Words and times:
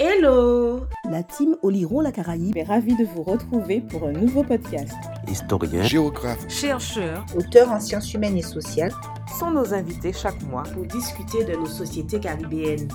Hello. 0.00 0.86
La 1.10 1.24
team 1.24 1.56
Oliron 1.62 2.00
la 2.00 2.12
Caraïbe 2.12 2.56
est 2.56 2.62
ravie 2.62 2.94
de 2.94 3.04
vous 3.04 3.24
retrouver 3.24 3.80
pour 3.80 4.06
un 4.06 4.12
nouveau 4.12 4.44
podcast. 4.44 4.94
Historien, 5.26 5.82
géographe, 5.82 6.48
chercheurs, 6.48 7.26
auteurs 7.36 7.72
en 7.72 7.80
sciences 7.80 8.14
humaines 8.14 8.36
et 8.36 8.42
sociales. 8.42 8.92
Sont 9.40 9.50
nos 9.50 9.74
invités 9.74 10.12
chaque 10.12 10.40
mois 10.42 10.62
pour 10.62 10.84
discuter 10.84 11.42
de 11.42 11.56
nos 11.56 11.66
sociétés 11.66 12.20
caribéennes. 12.20 12.88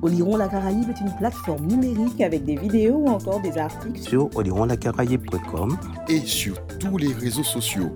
Oliron 0.00 0.38
la 0.38 0.48
Caraïbe 0.48 0.88
est 0.88 1.00
une 1.02 1.14
plateforme 1.18 1.66
numérique 1.66 2.22
avec 2.22 2.46
des 2.46 2.56
vidéos 2.56 2.96
ou 2.96 3.08
encore 3.08 3.42
des 3.42 3.58
articles. 3.58 4.00
Sur 4.00 4.34
olironlacaraïbe.com 4.34 5.76
et 6.08 6.20
sur 6.20 6.54
tous 6.78 6.96
les 6.96 7.12
réseaux 7.12 7.44
sociaux. 7.44 7.90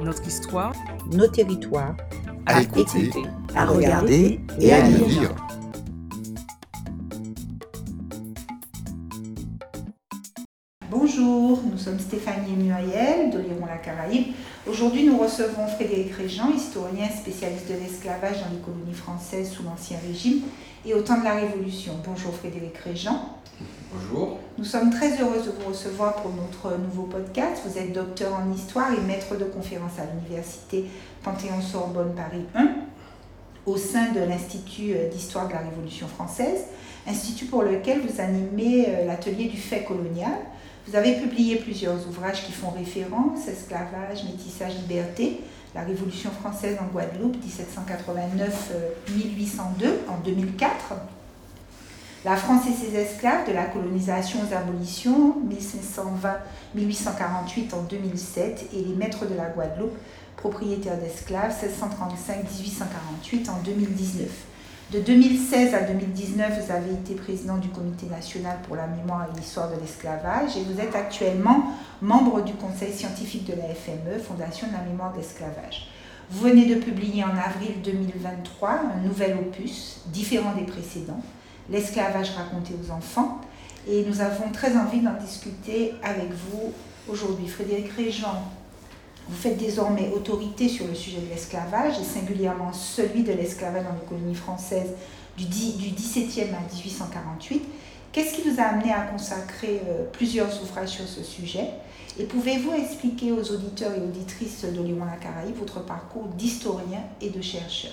Notre 0.00 0.24
histoire, 0.24 0.72
nos 1.10 1.26
territoires, 1.26 1.96
à, 2.46 2.62
écouter, 2.62 3.10
à 3.56 3.66
regarder 3.66 4.40
et 4.60 4.72
à 4.72 4.86
lire. 4.86 5.34
Sommes 11.92 12.00
Stéphanie 12.00 12.52
et 12.54 12.62
Muriel 12.62 13.30
d'Oliron 13.30 13.66
la 13.66 13.76
Caraïbe. 13.76 14.28
Aujourd'hui, 14.66 15.04
nous 15.04 15.18
recevons 15.18 15.66
Frédéric 15.66 16.14
Régent, 16.14 16.50
historien 16.50 17.08
spécialiste 17.08 17.68
de 17.68 17.74
l'esclavage 17.74 18.40
dans 18.40 18.50
les 18.50 18.62
colonies 18.64 18.94
françaises 18.94 19.50
sous 19.50 19.62
l'Ancien 19.62 19.98
Régime 20.06 20.40
et 20.86 20.94
au 20.94 21.02
temps 21.02 21.18
de 21.18 21.24
la 21.24 21.34
Révolution. 21.34 21.92
Bonjour 22.06 22.34
Frédéric 22.34 22.78
Régent. 22.78 23.36
Bonjour. 23.92 24.38
Nous 24.56 24.64
sommes 24.64 24.90
très 24.90 25.20
heureuses 25.20 25.44
de 25.44 25.50
vous 25.50 25.68
recevoir 25.68 26.16
pour 26.16 26.32
notre 26.32 26.78
nouveau 26.78 27.02
podcast. 27.02 27.62
Vous 27.66 27.76
êtes 27.76 27.92
docteur 27.92 28.32
en 28.34 28.50
histoire 28.54 28.90
et 28.92 29.00
maître 29.06 29.36
de 29.36 29.44
conférence 29.44 29.98
à 29.98 30.06
l'université 30.06 30.86
Panthéon-Sorbonne 31.22 32.14
Paris 32.14 32.44
1 32.54 32.68
au 33.66 33.76
sein 33.76 34.12
de 34.12 34.20
l'Institut 34.20 34.94
d'histoire 35.12 35.46
de 35.46 35.52
la 35.52 35.60
Révolution 35.60 36.08
française, 36.08 36.64
institut 37.06 37.44
pour 37.44 37.62
lequel 37.62 38.00
vous 38.00 38.20
animez 38.20 38.86
euh, 38.88 39.06
l'atelier 39.06 39.44
du 39.44 39.56
fait 39.56 39.84
colonial. 39.84 40.32
Vous 40.86 40.96
avez 40.96 41.14
publié 41.14 41.56
plusieurs 41.56 42.06
ouvrages 42.08 42.44
qui 42.44 42.50
font 42.50 42.70
référence, 42.70 43.46
Esclavage, 43.46 44.24
Métissage, 44.24 44.74
Liberté, 44.76 45.40
la 45.74 45.82
Révolution 45.82 46.30
française 46.30 46.76
en 46.80 46.86
Guadeloupe, 46.86 47.36
1789-1802, 49.08 50.08
en 50.08 50.18
2004. 50.24 50.94
La 52.24 52.36
France 52.36 52.64
et 52.68 52.72
ses 52.72 52.96
esclaves, 52.96 53.48
de 53.48 53.52
la 53.52 53.66
colonisation 53.66 54.40
aux 54.40 54.52
abolitions, 54.54 55.36
1520-1848 56.76 57.74
en 57.74 57.82
2007, 57.82 58.70
et 58.74 58.82
les 58.82 58.94
maîtres 58.94 59.26
de 59.26 59.34
la 59.34 59.46
Guadeloupe, 59.46 59.96
propriétaires 60.36 60.98
d'esclaves, 60.98 61.54
1635-1848 63.24 63.50
en 63.50 63.62
2019. 63.64 64.28
De 64.92 65.00
2016 65.00 65.74
à 65.74 65.84
2019, 65.84 66.66
vous 66.66 66.70
avez 66.70 66.92
été 66.92 67.14
président 67.14 67.56
du 67.56 67.68
Comité 67.68 68.04
national 68.10 68.58
pour 68.66 68.76
la 68.76 68.86
mémoire 68.86 69.26
et 69.26 69.38
l'histoire 69.38 69.70
de 69.74 69.80
l'esclavage 69.80 70.54
et 70.58 70.64
vous 70.64 70.78
êtes 70.78 70.94
actuellement 70.94 71.64
membre 72.02 72.44
du 72.44 72.52
conseil 72.52 72.92
scientifique 72.92 73.46
de 73.46 73.54
la 73.54 73.74
FME, 73.74 74.18
Fondation 74.18 74.66
de 74.66 74.74
la 74.74 74.82
mémoire 74.82 75.14
de 75.14 75.16
l'esclavage. 75.16 75.88
Vous 76.28 76.46
venez 76.46 76.66
de 76.66 76.74
publier 76.74 77.24
en 77.24 77.30
avril 77.30 77.80
2023 77.82 78.68
un 78.94 79.00
nouvel 79.00 79.38
opus, 79.38 80.02
différent 80.08 80.52
des 80.54 80.66
précédents, 80.66 81.22
L'esclavage 81.70 82.30
raconté 82.36 82.74
aux 82.74 82.92
enfants. 82.92 83.40
Et 83.88 84.04
nous 84.04 84.20
avons 84.20 84.50
très 84.52 84.76
envie 84.76 85.00
d'en 85.00 85.14
discuter 85.14 85.94
avec 86.02 86.30
vous 86.32 86.74
aujourd'hui. 87.08 87.48
Frédéric 87.48 87.92
Régent, 87.92 88.44
vous 89.28 89.36
faites 89.36 89.56
désormais 89.56 90.10
autorité 90.14 90.68
sur 90.68 90.86
le 90.86 90.94
sujet 90.94 91.18
de 91.20 91.28
l'esclavage, 91.28 91.98
et 92.00 92.04
singulièrement 92.04 92.72
celui 92.72 93.22
de 93.22 93.32
l'esclavage 93.32 93.84
dans 93.84 93.92
les 93.92 94.08
colonies 94.08 94.34
françaises 94.34 94.90
du, 95.36 95.44
10, 95.44 95.76
du 95.76 95.90
17e 95.90 96.54
à 96.54 96.74
1848. 96.74 97.62
Qu'est-ce 98.12 98.34
qui 98.34 98.48
vous 98.48 98.60
a 98.60 98.64
amené 98.64 98.92
à 98.92 99.00
consacrer 99.02 99.80
euh, 99.88 100.04
plusieurs 100.12 100.62
ouvrages 100.62 100.90
sur 100.90 101.06
ce 101.06 101.22
sujet? 101.22 101.68
Et 102.18 102.24
pouvez-vous 102.24 102.74
expliquer 102.74 103.32
aux 103.32 103.52
auditeurs 103.52 103.92
et 103.96 104.00
auditrices 104.02 104.66
de 104.66 104.82
Lyon 104.82 104.98
la 105.06 105.16
Caraïbe 105.16 105.56
votre 105.56 105.82
parcours 105.82 106.26
d'historien 106.36 107.00
et 107.22 107.30
de 107.30 107.40
chercheur? 107.40 107.92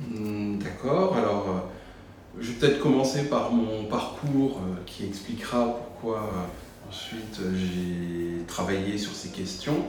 Hmm, 0.00 0.58
D'accord, 0.58 1.14
alors 1.14 1.46
euh, 1.48 2.40
je 2.40 2.52
vais 2.52 2.54
peut-être 2.54 2.80
commencer 2.80 3.24
par 3.24 3.52
mon 3.52 3.84
parcours 3.84 4.60
euh, 4.62 4.82
qui 4.86 5.04
expliquera 5.04 5.78
pourquoi 6.00 6.30
ensuite 6.88 7.38
j'ai 7.54 8.46
travaillé 8.46 8.96
sur 8.96 9.12
ces 9.12 9.28
questions. 9.28 9.84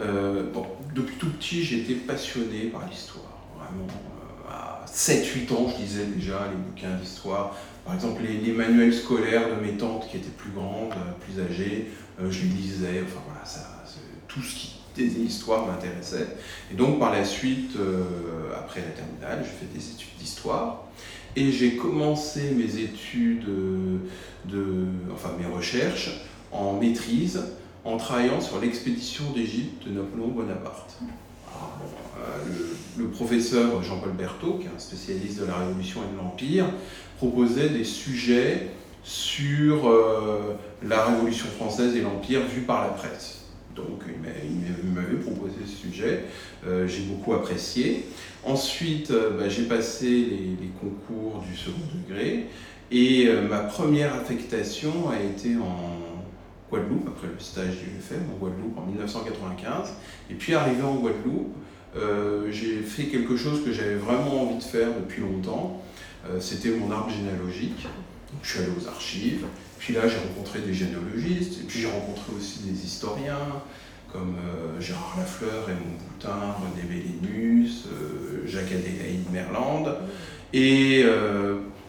Euh, 0.00 0.44
bon, 0.52 0.66
depuis 0.94 1.16
tout 1.16 1.30
petit, 1.30 1.64
j'étais 1.64 1.94
passionné 1.94 2.64
par 2.66 2.88
l'histoire. 2.88 3.24
Vraiment, 3.56 3.86
euh, 3.88 4.50
à 4.50 4.84
7-8 4.86 5.52
ans, 5.52 5.68
je 5.68 5.82
lisais 5.82 6.06
déjà 6.06 6.48
les 6.50 6.56
bouquins 6.56 6.96
d'histoire. 6.96 7.56
Par 7.84 7.94
exemple, 7.94 8.22
les, 8.22 8.52
manuels 8.52 8.94
scolaires 8.94 9.48
de 9.48 9.64
mes 9.64 9.76
tantes 9.76 10.08
qui 10.10 10.18
étaient 10.18 10.28
plus 10.28 10.50
grandes, 10.50 10.94
plus 11.20 11.42
âgées, 11.42 11.90
euh, 12.20 12.30
je 12.30 12.42
les 12.42 12.48
lisais. 12.48 13.02
Enfin 13.04 13.20
voilà, 13.26 13.44
ça, 13.44 13.84
tout 14.28 14.42
ce 14.42 14.54
qui 14.54 14.76
était 14.96 15.20
histoire 15.20 15.66
m'intéressait. 15.66 16.26
Et 16.72 16.74
donc, 16.74 16.98
par 16.98 17.12
la 17.12 17.24
suite, 17.24 17.76
euh, 17.76 18.02
après 18.56 18.80
la 18.80 18.88
terminale, 18.88 19.44
j'ai 19.44 19.66
fait 19.66 19.72
des 19.72 19.92
études 19.94 20.16
d'histoire. 20.18 20.84
Et 21.36 21.52
j'ai 21.52 21.76
commencé 21.76 22.50
mes 22.50 22.78
études, 22.78 23.46
de, 24.44 24.86
enfin 25.12 25.30
mes 25.38 25.46
recherches 25.46 26.10
en 26.50 26.72
maîtrise 26.72 27.40
en 27.84 27.96
travaillant 27.96 28.40
sur 28.40 28.60
l'expédition 28.60 29.24
d'Égypte 29.34 29.86
de 29.86 29.92
Napoléon 29.92 30.28
Bonaparte. 30.28 30.98
Bon, 31.00 31.86
euh, 32.18 32.64
le, 32.98 33.08
professeur 33.08 33.82
Jean-Paul 33.82 34.12
Berthaud, 34.12 34.58
qui 34.60 34.66
est 34.66 34.70
un 34.74 34.78
spécialiste 34.78 35.40
de 35.40 35.46
la 35.46 35.56
Révolution 35.56 36.00
et 36.02 36.12
de 36.12 36.18
l'Empire, 36.18 36.66
proposait 37.16 37.68
des 37.68 37.84
sujets 37.84 38.70
sur 39.02 39.88
euh, 39.88 40.56
la 40.82 41.04
Révolution 41.04 41.46
française 41.46 41.96
et 41.96 42.00
l'Empire 42.00 42.40
vus 42.46 42.62
par 42.62 42.82
la 42.82 42.88
presse. 42.88 43.36
Donc 43.74 44.02
il 44.08 44.90
m'avait 44.90 45.22
proposé 45.22 45.54
ce 45.64 45.88
sujet, 45.88 46.24
euh, 46.66 46.88
j'ai 46.88 47.02
beaucoup 47.02 47.32
apprécié. 47.32 48.06
Ensuite, 48.44 49.12
bah, 49.12 49.48
j'ai 49.48 49.64
passé 49.64 50.06
les, 50.06 50.68
concours 50.80 51.42
du 51.48 51.56
second 51.56 51.78
degré 51.94 52.46
et 52.90 53.28
ma 53.48 53.58
première 53.58 54.14
affectation 54.14 55.10
a 55.10 55.20
été 55.20 55.56
en 55.56 56.17
Guadeloupe, 56.70 57.08
après 57.08 57.28
le 57.28 57.38
stage 57.38 57.78
du 57.78 57.96
UFM 57.96 58.30
en 58.34 58.36
Guadeloupe 58.38 58.78
en 58.78 58.86
1995. 58.86 59.94
Et 60.30 60.34
puis 60.34 60.54
arrivé 60.54 60.82
en 60.82 60.96
Guadeloupe, 60.96 61.54
euh, 61.96 62.50
j'ai 62.50 62.80
fait 62.82 63.04
quelque 63.04 63.36
chose 63.36 63.64
que 63.64 63.72
j'avais 63.72 63.94
vraiment 63.94 64.42
envie 64.42 64.58
de 64.58 64.62
faire 64.62 64.88
depuis 64.94 65.22
longtemps. 65.22 65.82
Euh, 66.26 66.40
C'était 66.40 66.70
mon 66.70 66.90
arbre 66.90 67.10
généalogique. 67.10 67.82
Donc, 68.32 68.40
je 68.42 68.48
suis 68.50 68.58
allé 68.60 68.70
aux 68.78 68.86
archives. 68.88 69.46
Puis 69.78 69.94
là, 69.94 70.02
j'ai 70.06 70.18
rencontré 70.18 70.60
des 70.60 70.74
généalogistes. 70.74 71.60
Et 71.62 71.64
puis 71.66 71.80
j'ai 71.80 71.90
rencontré 71.90 72.32
aussi 72.36 72.60
des 72.60 72.84
historiens 72.84 73.62
comme 74.12 74.36
euh, 74.36 74.80
Gérard 74.80 75.16
Lafleur, 75.18 75.66
Raymond 75.66 75.98
Boutin, 76.12 76.54
René 76.60 77.04
euh, 77.22 78.46
Jacques 78.46 78.72
Adélaïde 78.72 79.30
Merland. 79.32 79.96
Et 80.54 81.04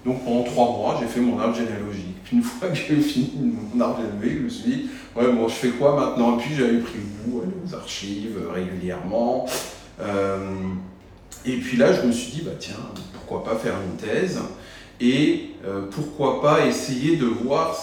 donc 0.09 0.23
pendant 0.25 0.43
trois 0.43 0.65
mois, 0.71 0.97
j'ai 0.99 1.07
fait 1.07 1.19
mon 1.19 1.39
arbre 1.39 1.55
généalogique. 1.55 2.15
Puis 2.23 2.37
une 2.37 2.43
fois 2.43 2.67
que 2.69 2.75
j'ai 2.75 2.99
fini 3.01 3.31
mon 3.73 3.79
arbre 3.79 4.01
généalogique, 4.01 4.37
je 4.37 4.43
me 4.43 4.49
suis 4.49 4.63
dit, 4.63 4.89
ouais, 5.15 5.31
bon, 5.31 5.47
je 5.47 5.53
fais 5.53 5.69
quoi 5.69 5.95
maintenant? 5.95 6.37
Et 6.37 6.41
puis 6.41 6.55
j'avais 6.55 6.79
pris 6.79 6.99
goût, 7.25 7.43
aux 7.65 7.75
archives 7.75 8.37
régulièrement. 8.53 9.45
Euh, 10.01 10.39
et 11.45 11.57
puis 11.57 11.77
là, 11.77 11.93
je 11.93 12.05
me 12.07 12.11
suis 12.11 12.31
dit, 12.31 12.41
bah 12.41 12.51
tiens, 12.59 12.75
pourquoi 13.13 13.43
pas 13.43 13.57
faire 13.57 13.75
une 13.81 13.97
thèse? 13.97 14.39
Et 14.99 15.51
euh, 15.65 15.83
pourquoi 15.91 16.41
pas 16.41 16.65
essayer 16.65 17.15
de 17.15 17.25
voir 17.25 17.77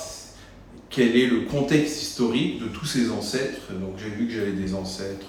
quel 0.91 1.17
est 1.17 1.27
le 1.27 1.43
contexte 1.43 2.03
historique 2.03 2.61
de 2.61 2.67
tous 2.67 2.87
ces 2.87 3.11
ancêtres? 3.11 3.73
Donc 3.73 3.95
j'ai 3.99 4.11
vu 4.11 4.27
que 4.27 4.33
j'avais 4.33 4.53
des 4.53 4.75
ancêtres 4.75 5.27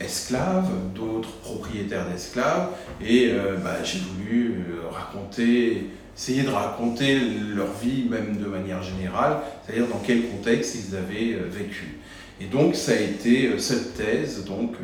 esclaves, 0.00 0.70
d'autres 0.94 1.32
propriétaires 1.42 2.08
d'esclaves, 2.08 2.68
et 3.00 3.30
euh, 3.30 3.56
bah, 3.56 3.82
j'ai 3.82 3.98
voulu 3.98 4.64
raconter 4.92 5.88
essayer 6.18 6.42
de 6.42 6.50
raconter 6.50 7.18
leur 7.54 7.72
vie, 7.72 8.04
même 8.10 8.36
de 8.36 8.46
manière 8.46 8.82
générale, 8.82 9.38
c'est-à-dire 9.64 9.86
dans 9.86 10.02
quel 10.04 10.28
contexte 10.28 10.74
ils 10.74 10.96
avaient 10.96 11.38
vécu. 11.48 12.00
Et 12.40 12.46
donc 12.46 12.74
ça 12.74 12.92
a 12.92 12.96
été 12.96 13.58
cette 13.58 13.96
thèse, 13.96 14.44
donc 14.44 14.74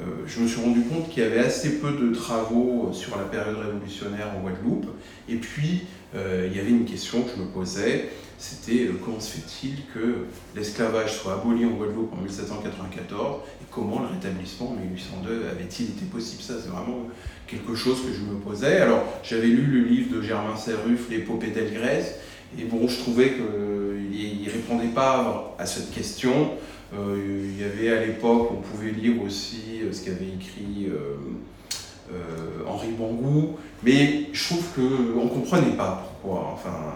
euh, 0.00 0.04
je 0.26 0.40
me 0.40 0.48
suis 0.48 0.60
rendu 0.60 0.82
compte 0.82 1.08
qu'il 1.08 1.22
y 1.22 1.26
avait 1.26 1.40
assez 1.40 1.78
peu 1.78 1.92
de 1.92 2.14
travaux 2.14 2.90
sur 2.92 3.16
la 3.16 3.24
période 3.24 3.56
révolutionnaire 3.58 4.28
en 4.36 4.40
Guadeloupe, 4.40 4.86
et 5.28 5.36
puis 5.36 5.82
euh, 6.14 6.48
il 6.50 6.56
y 6.56 6.60
avait 6.60 6.70
une 6.70 6.84
question 6.84 7.22
que 7.22 7.30
je 7.36 7.42
me 7.42 7.48
posais, 7.48 8.08
c'était 8.38 8.86
euh, 8.86 9.00
comment 9.04 9.20
se 9.20 9.32
fait-il 9.32 9.84
que 9.94 10.26
l'esclavage 10.56 11.18
soit 11.18 11.34
aboli 11.34 11.64
en 11.64 11.70
Guadeloupe 11.70 12.12
en 12.12 12.22
1794, 12.22 13.40
et 13.60 13.64
comment 13.70 14.00
le 14.00 14.08
rétablissement 14.08 14.70
en 14.70 14.76
1802 14.76 15.46
avait-il 15.50 15.86
été 15.90 16.04
possible? 16.06 16.42
Ça, 16.42 16.54
c'est 16.62 16.70
vraiment 16.70 17.08
quelque 17.50 17.74
chose 17.74 18.02
que 18.02 18.12
je 18.12 18.20
me 18.20 18.38
posais. 18.38 18.78
Alors, 18.78 19.02
j'avais 19.22 19.48
lu 19.48 19.66
le 19.66 19.80
livre 19.80 20.16
de 20.16 20.22
Germain 20.22 20.56
Serruff, 20.56 21.10
L'épopée 21.10 21.48
d'Elgrès, 21.48 22.20
et 22.58 22.64
bon, 22.64 22.86
je 22.88 22.98
trouvais 22.98 23.32
qu'il 23.32 24.44
ne 24.44 24.50
répondait 24.50 24.94
pas 24.94 25.54
à 25.58 25.66
cette 25.66 25.90
question. 25.90 26.52
Euh, 26.94 27.50
il 27.52 27.60
y 27.60 27.64
avait 27.64 27.96
à 27.96 28.04
l'époque, 28.04 28.50
on 28.52 28.60
pouvait 28.60 28.90
lire 28.90 29.22
aussi 29.22 29.80
ce 29.92 30.04
qu'avait 30.04 30.26
écrit 30.26 30.88
euh, 30.88 32.64
Henri 32.66 32.88
Bangou, 32.98 33.56
mais 33.84 34.26
je 34.32 34.44
trouve 34.44 34.64
qu'on 34.74 35.24
ne 35.24 35.28
comprenait 35.28 35.76
pas 35.76 36.10
quoi. 36.22 36.50
Enfin, 36.54 36.94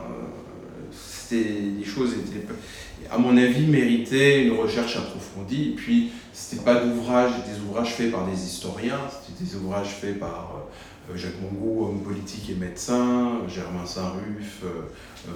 des 1.35 1.85
choses 1.85 2.13
étaient, 2.13 2.47
à 3.11 3.19
mon 3.19 3.37
avis, 3.37 3.67
méritaient 3.67 4.45
une 4.45 4.59
recherche 4.59 4.97
approfondie. 4.97 5.71
Et 5.71 5.75
puis, 5.75 6.11
c'était 6.33 6.63
pas 6.63 6.77
d'ouvrages, 6.77 7.33
des 7.47 7.61
ouvrages 7.69 7.95
faits 7.95 8.13
par 8.13 8.27
des 8.27 8.45
historiens, 8.45 9.01
c'était 9.09 9.45
des 9.45 9.57
ouvrages 9.57 9.91
faits 9.91 10.19
par 10.19 10.67
Jacques 11.15 11.41
Mongo, 11.43 11.89
homme 11.89 12.03
politique 12.03 12.49
et 12.51 12.55
médecin, 12.55 13.41
Germain 13.47 13.85
Saint-Ruf, 13.85 14.63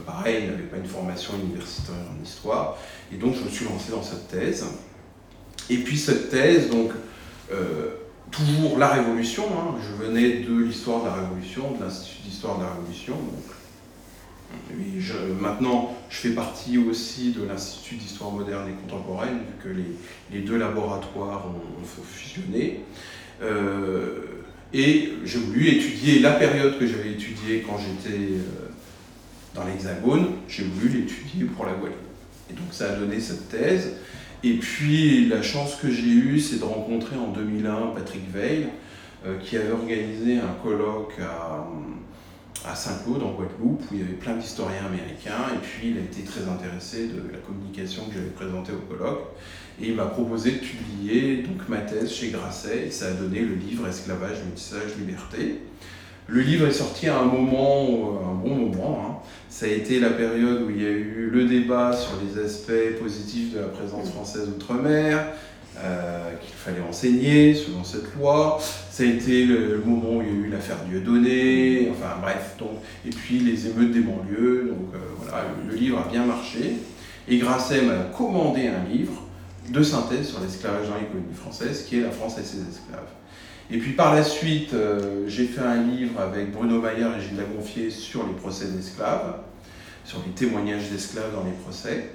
pareil, 0.06 0.44
il 0.44 0.50
n'avait 0.50 0.62
pas 0.62 0.78
une 0.78 0.86
formation 0.86 1.34
universitaire 1.42 1.94
en 1.94 2.24
histoire. 2.24 2.78
Et 3.12 3.16
donc, 3.16 3.34
je 3.34 3.44
me 3.44 3.50
suis 3.50 3.66
lancé 3.66 3.92
dans 3.92 4.02
cette 4.02 4.28
thèse. 4.28 4.64
Et 5.68 5.78
puis, 5.78 5.98
cette 5.98 6.30
thèse, 6.30 6.70
donc, 6.70 6.92
toujours 8.30 8.78
la 8.78 8.88
Révolution. 8.88 9.44
Hein. 9.44 9.76
Je 9.82 10.04
venais 10.04 10.40
de 10.40 10.62
l'histoire 10.62 11.02
de 11.02 11.06
la 11.06 11.14
Révolution, 11.14 11.72
de 11.72 11.84
l'Institut 11.84 12.22
d'histoire 12.22 12.58
de 12.58 12.64
la 12.64 12.70
Révolution. 12.70 13.16
Maintenant, 15.40 15.96
je 16.10 16.16
fais 16.16 16.30
partie 16.30 16.78
aussi 16.78 17.32
de 17.32 17.44
l'Institut 17.44 17.96
d'histoire 17.96 18.30
moderne 18.30 18.68
et 18.68 18.88
contemporaine, 18.88 19.38
vu 19.38 19.62
que 19.62 19.68
les, 19.68 20.36
les 20.36 20.44
deux 20.44 20.58
laboratoires 20.58 21.46
ont, 21.46 21.84
fusionné. 22.04 22.80
Euh, 23.42 24.20
et 24.72 25.12
j'ai 25.24 25.38
voulu 25.38 25.68
étudier 25.68 26.18
la 26.18 26.32
période 26.32 26.78
que 26.78 26.86
j'avais 26.86 27.12
étudiée 27.12 27.64
quand 27.66 27.78
j'étais 27.78 28.18
euh, 28.18 28.68
dans 29.54 29.64
l'Hexagone, 29.64 30.26
j'ai 30.48 30.64
voulu 30.64 31.00
l'étudier 31.00 31.44
pour 31.44 31.64
la 31.64 31.72
Guadeloupe. 31.72 31.96
Et 32.50 32.54
donc 32.54 32.66
ça 32.72 32.92
a 32.92 32.96
donné 32.96 33.20
cette 33.20 33.48
thèse. 33.48 33.92
Et 34.44 34.54
puis 34.54 35.26
la 35.26 35.42
chance 35.42 35.76
que 35.76 35.90
j'ai 35.90 36.10
eue, 36.10 36.40
c'est 36.40 36.58
de 36.58 36.64
rencontrer 36.64 37.16
en 37.16 37.28
2001 37.28 37.92
Patrick 37.94 38.30
Veil, 38.32 38.68
euh, 39.26 39.38
qui 39.38 39.56
avait 39.56 39.72
organisé 39.72 40.38
un 40.38 40.54
colloque 40.62 41.14
à, 41.20 41.66
à 42.66 42.74
Saint-Claude, 42.74 43.22
en 43.22 43.32
Guadeloupe, 43.32 43.82
où 43.90 43.94
il 43.94 44.00
y 44.00 44.02
avait 44.02 44.12
plein 44.12 44.36
d'historiens 44.36 44.86
américains. 44.86 45.54
Et 45.54 45.58
puis 45.58 45.90
il 45.90 45.98
a 45.98 46.00
été 46.00 46.22
très 46.22 46.48
intéressé 46.48 47.08
de 47.08 47.32
la 47.32 47.38
communication 47.38 48.04
que 48.06 48.14
j'avais 48.14 48.30
présentée 48.30 48.72
au 48.72 48.92
colloque. 48.92 49.22
Et 49.80 49.88
il 49.88 49.94
m'a 49.94 50.06
proposé 50.06 50.52
de 50.52 50.58
publier 50.58 51.42
donc, 51.42 51.68
ma 51.68 51.78
thèse 51.78 52.12
chez 52.12 52.30
Grasset, 52.30 52.86
et 52.88 52.90
ça 52.90 53.06
a 53.06 53.10
donné 53.12 53.40
le 53.40 53.54
livre 53.54 53.86
Esclavage, 53.86 54.38
métissage, 54.44 54.96
liberté. 54.98 55.60
Le 56.26 56.42
livre 56.42 56.66
est 56.66 56.72
sorti 56.72 57.08
à 57.08 57.20
un 57.20 57.24
moment, 57.24 58.20
un 58.22 58.34
bon 58.34 58.54
moment. 58.54 59.02
Hein. 59.02 59.28
Ça 59.48 59.64
a 59.66 59.70
été 59.70 59.98
la 59.98 60.10
période 60.10 60.62
où 60.62 60.70
il 60.70 60.82
y 60.82 60.86
a 60.86 60.90
eu 60.90 61.30
le 61.32 61.46
débat 61.46 61.96
sur 61.96 62.12
les 62.22 62.44
aspects 62.44 63.00
positifs 63.00 63.54
de 63.54 63.60
la 63.60 63.68
présence 63.68 64.10
française 64.10 64.48
outre-mer, 64.48 65.32
euh, 65.80 66.34
qu'il 66.40 66.54
fallait 66.54 66.80
enseigner 66.80 67.54
selon 67.54 67.84
cette 67.84 68.14
loi. 68.16 68.58
Ça 68.90 69.04
a 69.04 69.06
été 69.06 69.44
le, 69.44 69.80
moment 69.84 70.16
où 70.16 70.22
il 70.22 70.26
y 70.26 70.30
a 70.30 70.46
eu 70.46 70.50
l'affaire 70.50 70.76
Dieudonné, 70.88 71.88
enfin 71.90 72.16
bref. 72.20 72.56
Donc, 72.58 72.70
et 73.06 73.10
puis 73.10 73.38
les 73.38 73.68
émeutes 73.68 73.92
des 73.92 74.00
banlieues. 74.00 74.70
Donc 74.70 74.94
euh, 74.94 74.98
voilà, 75.18 75.44
le, 75.68 75.74
livre 75.76 75.98
a 75.98 76.10
bien 76.10 76.24
marché. 76.24 76.78
Et 77.28 77.38
Grasset 77.38 77.82
m'a 77.82 78.04
commandé 78.16 78.66
un 78.66 78.88
livre 78.92 79.22
de 79.68 79.82
synthèse 79.82 80.28
sur 80.28 80.40
l'esclavage 80.40 80.88
dans 80.88 80.96
l'économie 80.96 81.34
française, 81.34 81.84
qui 81.88 81.98
est 81.98 82.02
La 82.02 82.10
France 82.10 82.38
et 82.38 82.42
ses 82.42 82.58
esclaves. 82.58 83.06
Et 83.70 83.78
puis 83.78 83.92
par 83.92 84.14
la 84.14 84.24
suite, 84.24 84.72
euh, 84.72 85.28
j'ai 85.28 85.44
fait 85.44 85.60
un 85.60 85.82
livre 85.82 86.18
avec 86.20 86.52
Bruno 86.52 86.80
Mayer 86.80 87.06
et 87.18 87.20
Gilles 87.20 87.36
Lagonfier 87.36 87.90
sur 87.90 88.26
les 88.26 88.32
procès 88.32 88.66
d'esclaves, 88.66 89.36
sur 90.04 90.22
les 90.26 90.32
témoignages 90.32 90.88
d'esclaves 90.90 91.34
dans 91.34 91.44
les 91.44 91.56
procès. 91.62 92.10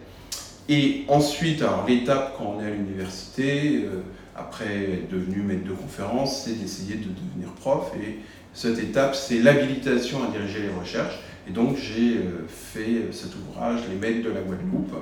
Et 0.69 1.03
ensuite, 1.07 1.61
alors 1.61 1.85
l'étape 1.87 2.35
quand 2.37 2.55
on 2.57 2.61
est 2.61 2.67
à 2.67 2.69
l'université, 2.69 3.83
euh, 3.85 4.01
après 4.35 4.93
être 4.93 5.09
devenu 5.09 5.41
maître 5.41 5.65
de 5.65 5.73
conférence, 5.73 6.43
c'est 6.43 6.59
d'essayer 6.59 6.95
de 6.95 7.09
devenir 7.09 7.53
prof. 7.59 7.91
Et 8.01 8.19
cette 8.53 8.79
étape, 8.79 9.15
c'est 9.15 9.39
l'habilitation 9.39 10.23
à 10.23 10.27
diriger 10.31 10.61
les 10.63 10.79
recherches. 10.79 11.19
Et 11.47 11.51
donc 11.51 11.75
j'ai 11.75 12.17
euh, 12.17 12.47
fait 12.47 13.11
cet 13.11 13.31
ouvrage, 13.35 13.81
Les 13.89 13.95
maîtres 13.95 14.23
de 14.23 14.33
la 14.33 14.41
Guadeloupe, 14.41 14.95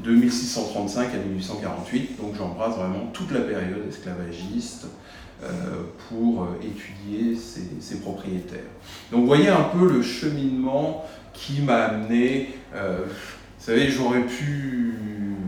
de 0.00 0.10
1635 0.12 1.14
à 1.14 1.18
1848. 1.18 2.20
Donc 2.20 2.34
j'embrasse 2.36 2.76
vraiment 2.76 3.06
toute 3.12 3.32
la 3.32 3.40
période 3.40 3.86
esclavagiste, 3.88 4.86
euh, 5.44 5.84
pour 6.08 6.42
euh, 6.42 6.46
étudier 6.64 7.36
ces, 7.36 8.00
propriétaires. 8.00 8.58
Donc 9.12 9.20
vous 9.20 9.26
voyez 9.28 9.46
un 9.46 9.62
peu 9.72 9.88
le 9.88 10.02
cheminement 10.02 11.04
qui 11.32 11.60
m'a 11.60 11.84
amené. 11.84 12.54
Euh, 13.58 13.60
vous 13.60 13.64
savez, 13.64 13.90
j'aurais 13.90 14.22
pu, 14.22 14.94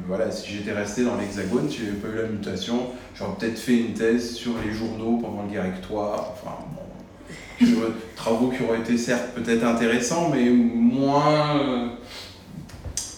voilà, 0.06 0.30
si 0.30 0.52
j'étais 0.52 0.72
resté 0.72 1.04
dans 1.04 1.16
l'Hexagone, 1.16 1.70
si 1.70 1.78
j'avais 1.78 1.92
pas 1.92 2.08
eu 2.08 2.22
la 2.22 2.28
mutation, 2.28 2.88
j'aurais 3.14 3.36
peut-être 3.38 3.58
fait 3.58 3.78
une 3.78 3.94
thèse 3.94 4.34
sur 4.34 4.52
les 4.64 4.72
journaux 4.72 5.18
pendant 5.18 5.42
le 5.42 5.48
directoire. 5.48 6.32
Enfin, 6.32 6.56
bon, 6.74 7.76
travaux 8.16 8.48
qui 8.48 8.62
auraient 8.62 8.80
été 8.80 8.98
certes 8.98 9.30
peut-être 9.34 9.64
intéressants, 9.64 10.30
mais 10.30 10.50
moins 10.50 11.92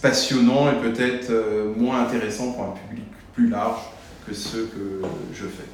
passionnants 0.02 0.70
et 0.70 0.80
peut-être 0.80 1.32
moins 1.76 2.02
intéressants 2.02 2.52
pour 2.52 2.64
un 2.64 2.74
public 2.88 3.04
plus 3.34 3.48
large 3.48 3.80
que 4.26 4.34
ceux 4.34 4.66
que 4.66 5.02
je 5.32 5.46
fais. 5.46 5.68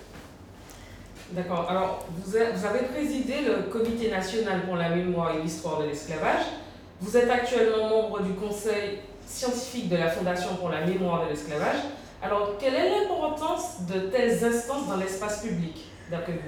D'accord. 1.33 1.67
Alors, 1.69 2.07
vous, 2.25 2.37
avez 2.37 2.87
présidé 2.87 3.35
le 3.47 3.71
Comité 3.71 4.11
national 4.11 4.63
pour 4.65 4.77
la 4.77 4.89
mémoire 4.89 5.35
et 5.37 5.43
l'histoire 5.43 5.81
de 5.81 5.87
l'esclavage. 5.87 6.45
Vous 7.01 7.17
êtes 7.17 7.31
actuellement 7.31 7.89
membre 7.89 8.23
du 8.23 8.33
Conseil 8.33 9.01
scientifique 9.29 9.89
de 9.89 9.97
la 9.97 10.09
Fondation 10.09 10.55
pour 10.57 10.71
la 10.71 10.85
mémoire 10.85 11.25
de 11.25 11.31
l'esclavage. 11.31 11.77
Alors, 12.23 12.57
quelle 12.59 12.75
est 12.75 12.91
l'importance 12.91 13.83
de 13.89 14.01
telles 14.09 14.43
instances 14.45 14.89
dans 14.89 14.97
l'espace 14.97 15.43
public, 15.43 15.85
d'après 16.11 16.33
vous? 16.33 16.39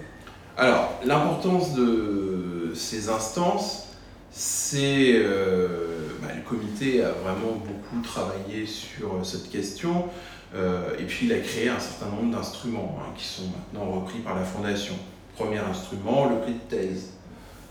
Alors, 0.57 0.91
l'importance 1.05 1.75
de 1.75 2.73
ces 2.75 3.09
instances, 3.09 3.89
c'est. 4.31 5.13
Euh, 5.15 6.09
bah, 6.21 6.29
le 6.35 6.43
comité 6.43 7.05
a 7.05 7.13
vraiment 7.13 7.53
beaucoup 7.53 8.03
travaillé 8.03 8.67
sur 8.67 9.25
cette 9.25 9.51
question. 9.51 10.07
Euh, 10.55 10.99
et 10.99 11.05
puis 11.05 11.27
il 11.27 11.33
a 11.33 11.39
créé 11.39 11.69
un 11.69 11.79
certain 11.79 12.07
nombre 12.07 12.37
d'instruments 12.37 12.99
hein, 13.01 13.13
qui 13.17 13.25
sont 13.25 13.45
maintenant 13.45 13.91
repris 13.93 14.19
par 14.19 14.35
la 14.35 14.43
Fondation. 14.43 14.95
Premier 15.37 15.59
instrument, 15.59 16.29
le 16.29 16.41
prix 16.41 16.55
de 16.55 16.77
thèse, 16.77 17.11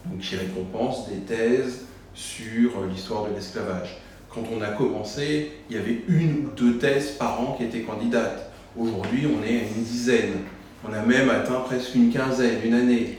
donc 0.05 0.21
qui 0.21 0.37
récompense 0.37 1.09
des 1.09 1.19
thèses 1.19 1.85
sur 2.13 2.85
l'histoire 2.89 3.25
de 3.25 3.35
l'esclavage. 3.35 3.97
Quand 4.33 4.43
on 4.55 4.61
a 4.61 4.67
commencé, 4.67 5.51
il 5.69 5.75
y 5.75 5.79
avait 5.79 6.01
une 6.07 6.45
ou 6.45 6.49
deux 6.55 6.77
thèses 6.77 7.11
par 7.11 7.41
an 7.41 7.55
qui 7.57 7.63
étaient 7.63 7.81
candidates. 7.81 8.51
Aujourd'hui, 8.77 9.25
on 9.25 9.43
est 9.43 9.57
à 9.57 9.61
une 9.61 9.83
dizaine. 9.83 10.33
On 10.87 10.93
a 10.93 11.01
même 11.01 11.29
atteint 11.29 11.61
presque 11.61 11.95
une 11.95 12.11
quinzaine, 12.11 12.59
une 12.63 12.75
année. 12.75 13.17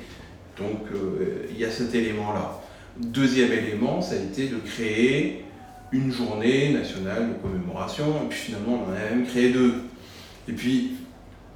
Donc 0.56 0.82
euh, 0.94 1.46
il 1.50 1.58
y 1.58 1.64
a 1.64 1.70
cet 1.70 1.94
élément-là. 1.94 2.60
Deuxième 2.96 3.52
élément, 3.52 4.00
ça 4.00 4.14
a 4.14 4.18
été 4.18 4.48
de 4.48 4.56
créer 4.58 5.44
une 5.92 6.12
journée 6.12 6.72
nationale 6.72 7.30
de 7.30 7.34
commémoration, 7.42 8.06
et 8.24 8.28
puis 8.28 8.38
finalement 8.38 8.84
on 8.86 8.90
en 8.90 8.94
a 8.94 9.14
même 9.14 9.26
créé 9.26 9.50
deux. 9.50 9.74
Et 10.48 10.52
puis 10.52 10.92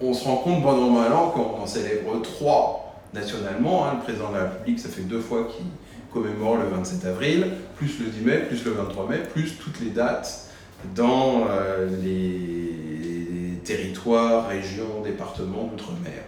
on 0.01 0.13
se 0.13 0.25
rend 0.25 0.37
compte, 0.39 0.63
bon 0.63 0.77
normalement, 0.77 1.31
quand 1.31 1.59
on 1.63 1.67
célèbre 1.67 2.21
trois 2.23 3.03
nationalement, 3.13 3.87
hein, 3.87 3.95
le 3.99 4.03
président 4.03 4.31
de 4.31 4.37
la 4.37 4.43
République, 4.45 4.81
ça 4.81 4.89
fait 4.89 5.03
deux 5.03 5.21
fois 5.21 5.49
qu'il 5.55 5.67
commémore 6.15 6.59
le 6.59 6.69
27 6.69 7.05
avril, 7.07 7.49
plus 7.77 7.99
le 7.99 8.07
10 8.07 8.21
mai, 8.21 8.39
plus 8.47 8.65
le 8.65 8.71
23 8.71 9.09
mai, 9.11 9.19
plus 9.33 9.59
toutes 9.59 9.81
les 9.81 9.91
dates 9.91 10.49
dans 10.95 11.47
euh, 11.51 11.89
les 12.03 13.59
territoires, 13.65 14.49
régions, 14.49 15.03
départements 15.03 15.65
d'outre-mer. 15.65 16.23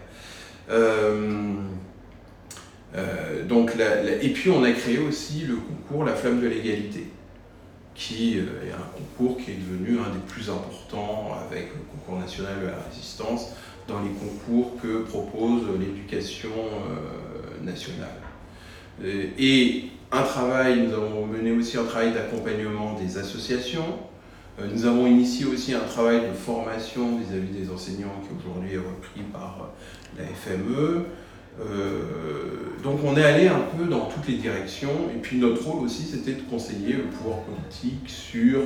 Euh, 0.71 1.55
euh, 2.97 3.45
donc, 3.45 3.73
et 4.21 4.29
puis 4.31 4.51
on 4.51 4.65
a 4.65 4.73
créé 4.73 4.99
aussi 4.99 5.45
le 5.47 5.57
concours 5.57 6.05
La 6.05 6.15
Flamme 6.15 6.41
de 6.41 6.49
l'égalité 6.49 7.07
qui 7.95 8.37
est 8.37 8.73
un 8.73 8.99
concours 8.99 9.39
qui 9.39 9.53
est 9.53 9.55
devenu 9.55 9.99
un 9.99 10.11
des 10.11 10.21
plus 10.29 10.51
importants 10.51 11.31
avec 11.49 11.71
le 11.75 11.81
concours 11.91 12.21
national 12.21 12.61
de 12.61 12.67
la 12.67 12.77
résistance 12.91 13.55
dans 13.89 14.01
les 14.03 14.11
concours 14.11 14.77
que 14.83 15.03
propose 15.05 15.63
l'éducation 15.79 16.51
nationale. 17.63 18.26
Euh, 19.05 19.27
et 19.39 19.85
un 20.13 20.23
travail, 20.23 20.87
nous 20.87 20.95
avons 20.95 21.27
mené 21.27 21.53
aussi 21.53 21.77
un 21.77 21.85
travail 21.85 22.13
d'accompagnement 22.13 22.95
des 22.95 23.19
associations. 23.19 23.99
Nous 24.73 24.87
avons 24.87 25.07
initié 25.07 25.45
aussi 25.45 25.75
un 25.75 25.81
travail 25.81 26.21
de 26.21 26.33
formation 26.33 27.19
vis-à-vis 27.19 27.49
-vis 27.49 27.67
des 27.67 27.71
enseignants 27.71 28.23
qui 28.23 28.29
aujourd'hui 28.39 28.75
est 28.75 28.79
repris 28.79 29.21
par 29.31 29.71
la 30.17 30.25
FME. 30.25 31.05
Euh, 31.61 32.77
donc 32.83 33.01
on 33.05 33.17
est 33.17 33.25
allé 33.25 33.49
un 33.49 33.61
peu 33.77 33.87
dans 33.87 34.07
toutes 34.07 34.29
les 34.29 34.37
directions, 34.37 35.11
et 35.15 35.19
puis 35.19 35.39
notre 35.39 35.67
rôle 35.67 35.85
aussi 35.85 36.03
c'était 36.03 36.33
de 36.33 36.43
conseiller 36.43 36.95
le 36.95 37.05
pouvoir 37.05 37.41
politique 37.41 38.09
sur 38.09 38.61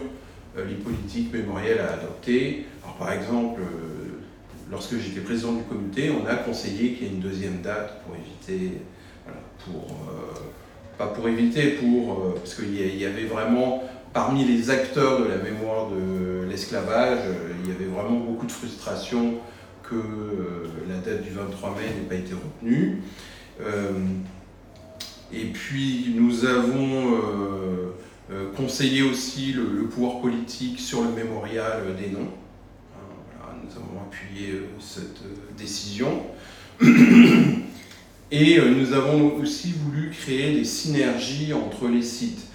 euh, 0.56 0.64
les 0.68 0.74
politiques 0.74 1.32
mémorielles 1.32 1.80
à 1.80 1.94
adopter. 1.94 2.66
Alors, 2.82 2.96
par 2.96 3.12
exemple, 3.12 3.60
euh, 3.60 4.18
lorsque 4.70 4.98
j'étais 4.98 5.20
président 5.20 5.52
du 5.52 5.62
comité, 5.62 6.10
on 6.10 6.26
a 6.26 6.34
conseillé 6.34 6.94
qu'il 6.94 7.06
y 7.06 7.10
ait 7.10 7.12
une 7.12 7.20
deuxième 7.20 7.62
date 7.62 8.02
pour 8.04 8.16
éviter, 8.16 8.78
pour, 9.64 9.96
pas 10.98 11.06
pour 11.06 11.28
éviter, 11.28 11.70
pour, 11.72 12.34
parce 12.34 12.54
qu'il 12.54 12.96
y 12.96 13.04
avait 13.04 13.24
vraiment, 13.24 13.82
parmi 14.12 14.44
les 14.44 14.70
acteurs 14.70 15.20
de 15.20 15.28
la 15.28 15.36
mémoire 15.36 15.88
de 15.88 16.48
l'esclavage, 16.48 17.20
il 17.64 17.70
y 17.70 17.74
avait 17.74 17.86
vraiment 17.86 18.18
beaucoup 18.18 18.46
de 18.46 18.52
frustration 18.52 19.34
que 19.82 19.96
euh, 19.96 20.68
la 20.88 20.96
date 20.96 21.22
du 21.22 21.30
23 21.30 21.70
mai 21.70 21.86
n'ait 21.86 22.08
pas 22.08 22.14
été 22.14 22.34
retenue. 22.34 23.02
Euh, 23.60 23.92
Et 25.32 25.46
puis 25.46 26.12
nous 26.16 26.44
avons 26.44 27.18
conseillé 28.56 29.02
aussi 29.02 29.52
le, 29.52 29.84
pouvoir 29.86 30.20
politique 30.20 30.80
sur 30.80 31.02
le 31.02 31.10
mémorial 31.10 31.94
des 31.96 32.10
noms. 32.10 32.30
Voilà, 33.38 33.56
nous 33.62 33.70
avons 33.76 34.00
appuyé 34.06 34.62
cette 34.80 35.22
décision. 35.56 36.26
Et 38.32 38.60
nous 38.60 38.92
avons 38.92 39.34
aussi 39.36 39.74
voulu 39.84 40.10
créer 40.10 40.54
des 40.54 40.64
synergies 40.64 41.52
entre 41.52 41.88
les 41.88 42.02
sites 42.02 42.50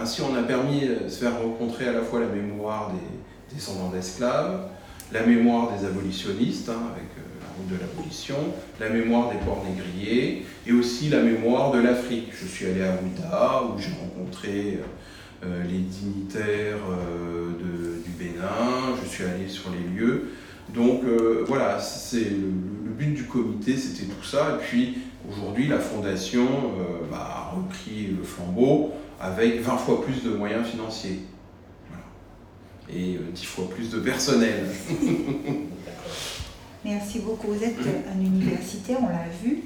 ainsi, 0.00 0.22
on 0.22 0.34
a 0.34 0.42
permis 0.42 0.80
de 0.80 1.08
se 1.08 1.20
faire 1.20 1.40
rencontrer 1.40 1.88
à 1.88 1.92
la 1.92 2.02
fois 2.02 2.20
la 2.20 2.26
mémoire 2.26 2.92
des 2.92 3.54
descendants 3.54 3.90
d'esclaves, 3.90 4.68
la 5.12 5.22
mémoire 5.24 5.70
des 5.76 5.86
abolitionnistes, 5.86 6.68
hein, 6.68 6.82
avec 6.92 7.08
euh, 7.16 7.22
la 7.40 7.46
route 7.56 7.68
de 7.68 7.80
l'abolition, 7.80 8.36
la 8.80 8.88
mémoire 8.88 9.30
des 9.30 9.38
ports 9.38 9.64
négriers, 9.64 10.44
et 10.66 10.72
aussi 10.72 11.08
la 11.08 11.22
mémoire 11.22 11.70
de 11.70 11.78
l'Afrique. 11.78 12.30
Je 12.32 12.46
suis 12.46 12.66
allé 12.66 12.82
à 12.82 12.98
Ouida, 13.00 13.62
où 13.64 13.80
j'ai 13.80 13.92
rencontré 14.00 14.80
euh, 15.44 15.62
les 15.64 15.78
dignitaires 15.78 16.78
euh, 16.90 18.02
du 18.04 18.10
Bénin, 18.18 18.96
je 19.02 19.08
suis 19.08 19.24
allé 19.24 19.48
sur 19.48 19.70
les 19.70 19.96
lieux. 19.96 20.30
Donc 20.74 21.02
voilà, 21.46 21.78
c'est 21.78 22.28
le, 22.28 22.85
but 22.96 23.14
du 23.14 23.24
comité, 23.24 23.76
c'était 23.76 24.06
tout 24.06 24.24
ça. 24.24 24.56
Et 24.56 24.64
puis 24.64 24.98
aujourd'hui, 25.30 25.68
la 25.68 25.78
fondation 25.78 26.46
bah, 27.10 27.50
a 27.50 27.56
repris 27.56 28.08
le 28.16 28.22
flambeau 28.22 28.92
avec 29.20 29.60
20 29.60 29.76
fois 29.78 30.02
plus 30.04 30.22
de 30.22 30.30
moyens 30.30 30.66
financiers. 30.66 31.20
Et 32.88 33.18
10 33.34 33.42
euh, 33.42 33.46
fois 33.46 33.68
plus 33.68 33.90
de 33.90 33.98
personnel. 33.98 34.66
Merci 36.84 37.18
beaucoup. 37.18 37.48
Vous 37.48 37.64
êtes 37.64 37.78
un 38.14 38.20
universitaire, 38.20 38.98
on 39.02 39.08
l'a 39.08 39.28
vu. 39.42 39.62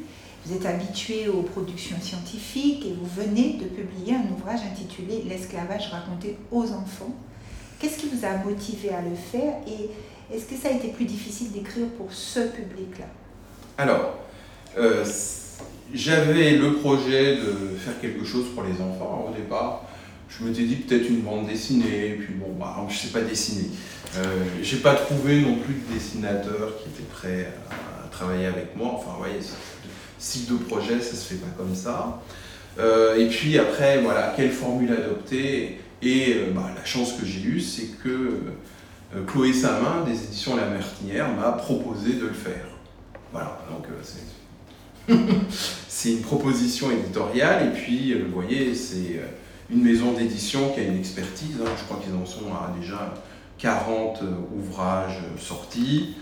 Vous 0.47 0.55
êtes 0.55 0.65
habitué 0.65 1.29
aux 1.29 1.43
productions 1.43 2.01
scientifiques 2.01 2.87
et 2.87 2.95
vous 2.95 3.23
venez 3.23 3.59
de 3.59 3.67
publier 3.67 4.15
un 4.15 4.33
ouvrage 4.33 4.61
intitulé 4.61 5.25
L'esclavage 5.29 5.89
raconté 5.89 6.39
aux 6.51 6.65
enfants. 6.73 7.15
Qu'est-ce 7.79 7.99
qui 7.99 8.07
vous 8.09 8.25
a 8.25 8.39
motivé 8.43 8.89
à 8.89 9.03
le 9.03 9.15
faire 9.15 9.55
et 9.67 9.91
est-ce 10.35 10.47
que 10.47 10.55
ça 10.55 10.69
a 10.69 10.73
été 10.73 10.89
plus 10.89 11.05
difficile 11.05 11.53
d'écrire 11.53 11.89
pour 11.99 12.11
ce 12.11 12.41
public-là? 12.41 13.07
Alors, 13.81 14.19
euh, 14.79 15.03
j'avais 15.95 16.51
le 16.51 16.75
projet 16.75 17.37
de 17.37 17.79
faire 17.79 17.99
quelque 17.99 18.27
chose 18.27 18.49
pour 18.55 18.63
les 18.63 18.75
enfants 18.75 19.31
au 19.31 19.35
départ. 19.35 19.87
Je 20.29 20.45
m'étais 20.45 20.65
dit 20.65 20.77
peut-être 20.77 21.09
une 21.09 21.23
bande 21.23 21.47
dessinée, 21.47 22.19
puis 22.21 22.35
bon, 22.35 22.53
bah, 22.61 22.77
je 22.91 22.93
ne 22.93 22.99
sais 22.99 23.09
pas 23.09 23.23
dessiner. 23.23 23.71
Euh, 24.19 24.45
j'ai 24.61 24.77
pas 24.77 24.93
trouvé 24.93 25.41
non 25.41 25.55
plus 25.55 25.73
de 25.73 25.95
dessinateur 25.95 26.75
qui 26.77 26.91
était 26.91 27.09
prêt 27.11 27.55
à, 27.71 28.09
travailler 28.09 28.45
avec 28.45 28.77
moi. 28.77 28.97
Enfin, 28.97 29.13
vous 29.13 29.25
voyez, 29.25 29.41
ce 29.41 30.33
type 30.33 30.51
de 30.51 30.57
projet, 30.65 31.01
ça 31.01 31.17
se 31.17 31.33
fait 31.33 31.41
pas 31.41 31.55
comme 31.57 31.75
ça. 31.75 32.21
Euh, 32.79 33.17
et 33.17 33.29
puis 33.29 33.59
après, 33.59 34.03
voilà, 34.03 34.35
quelle 34.37 34.53
formule 34.53 34.93
adopter? 34.93 35.81
Et 36.03 36.35
euh, 36.35 36.51
bah, 36.55 36.71
la 36.77 36.85
chance 36.85 37.15
que 37.15 37.25
j'ai 37.25 37.41
eue, 37.41 37.61
c'est 37.61 37.99
que 38.05 38.41
Chloé 39.27 39.55
Samin, 39.55 40.05
des 40.07 40.23
éditions 40.23 40.55
La 40.55 40.67
Mertinière, 40.67 41.35
m'a 41.35 41.53
proposé 41.53 42.13
de 42.13 42.27
le 42.27 42.35
faire. 42.35 42.70
Voilà, 43.33 43.59
donc 43.71 43.87
c'est 44.03 44.25
c'est 45.89 46.13
une 46.13 46.23
proposition 46.23 46.91
éditoriale, 46.91 47.69
et 47.69 47.79
puis, 47.79 48.13
euh, 48.13 48.25
vous 48.27 48.41
voyez, 48.41 48.75
c'est 48.75 49.19
euh, 49.19 49.27
une 49.71 49.83
maison 49.83 50.13
d'édition 50.13 50.71
qui 50.71 50.81
a 50.81 50.85
une 50.85 50.99
expertise. 50.99 51.57
Hein. 51.61 51.71
je 51.79 51.85
crois 51.85 52.01
qu'ils 52.03 52.15
en 52.15 52.27
sont 52.27 52.53
à 52.53 52.75
déjà 52.79 53.15
40 53.59 54.23
euh, 54.23 54.27
ouvrages 54.57 55.21
sortis, 55.39 56.17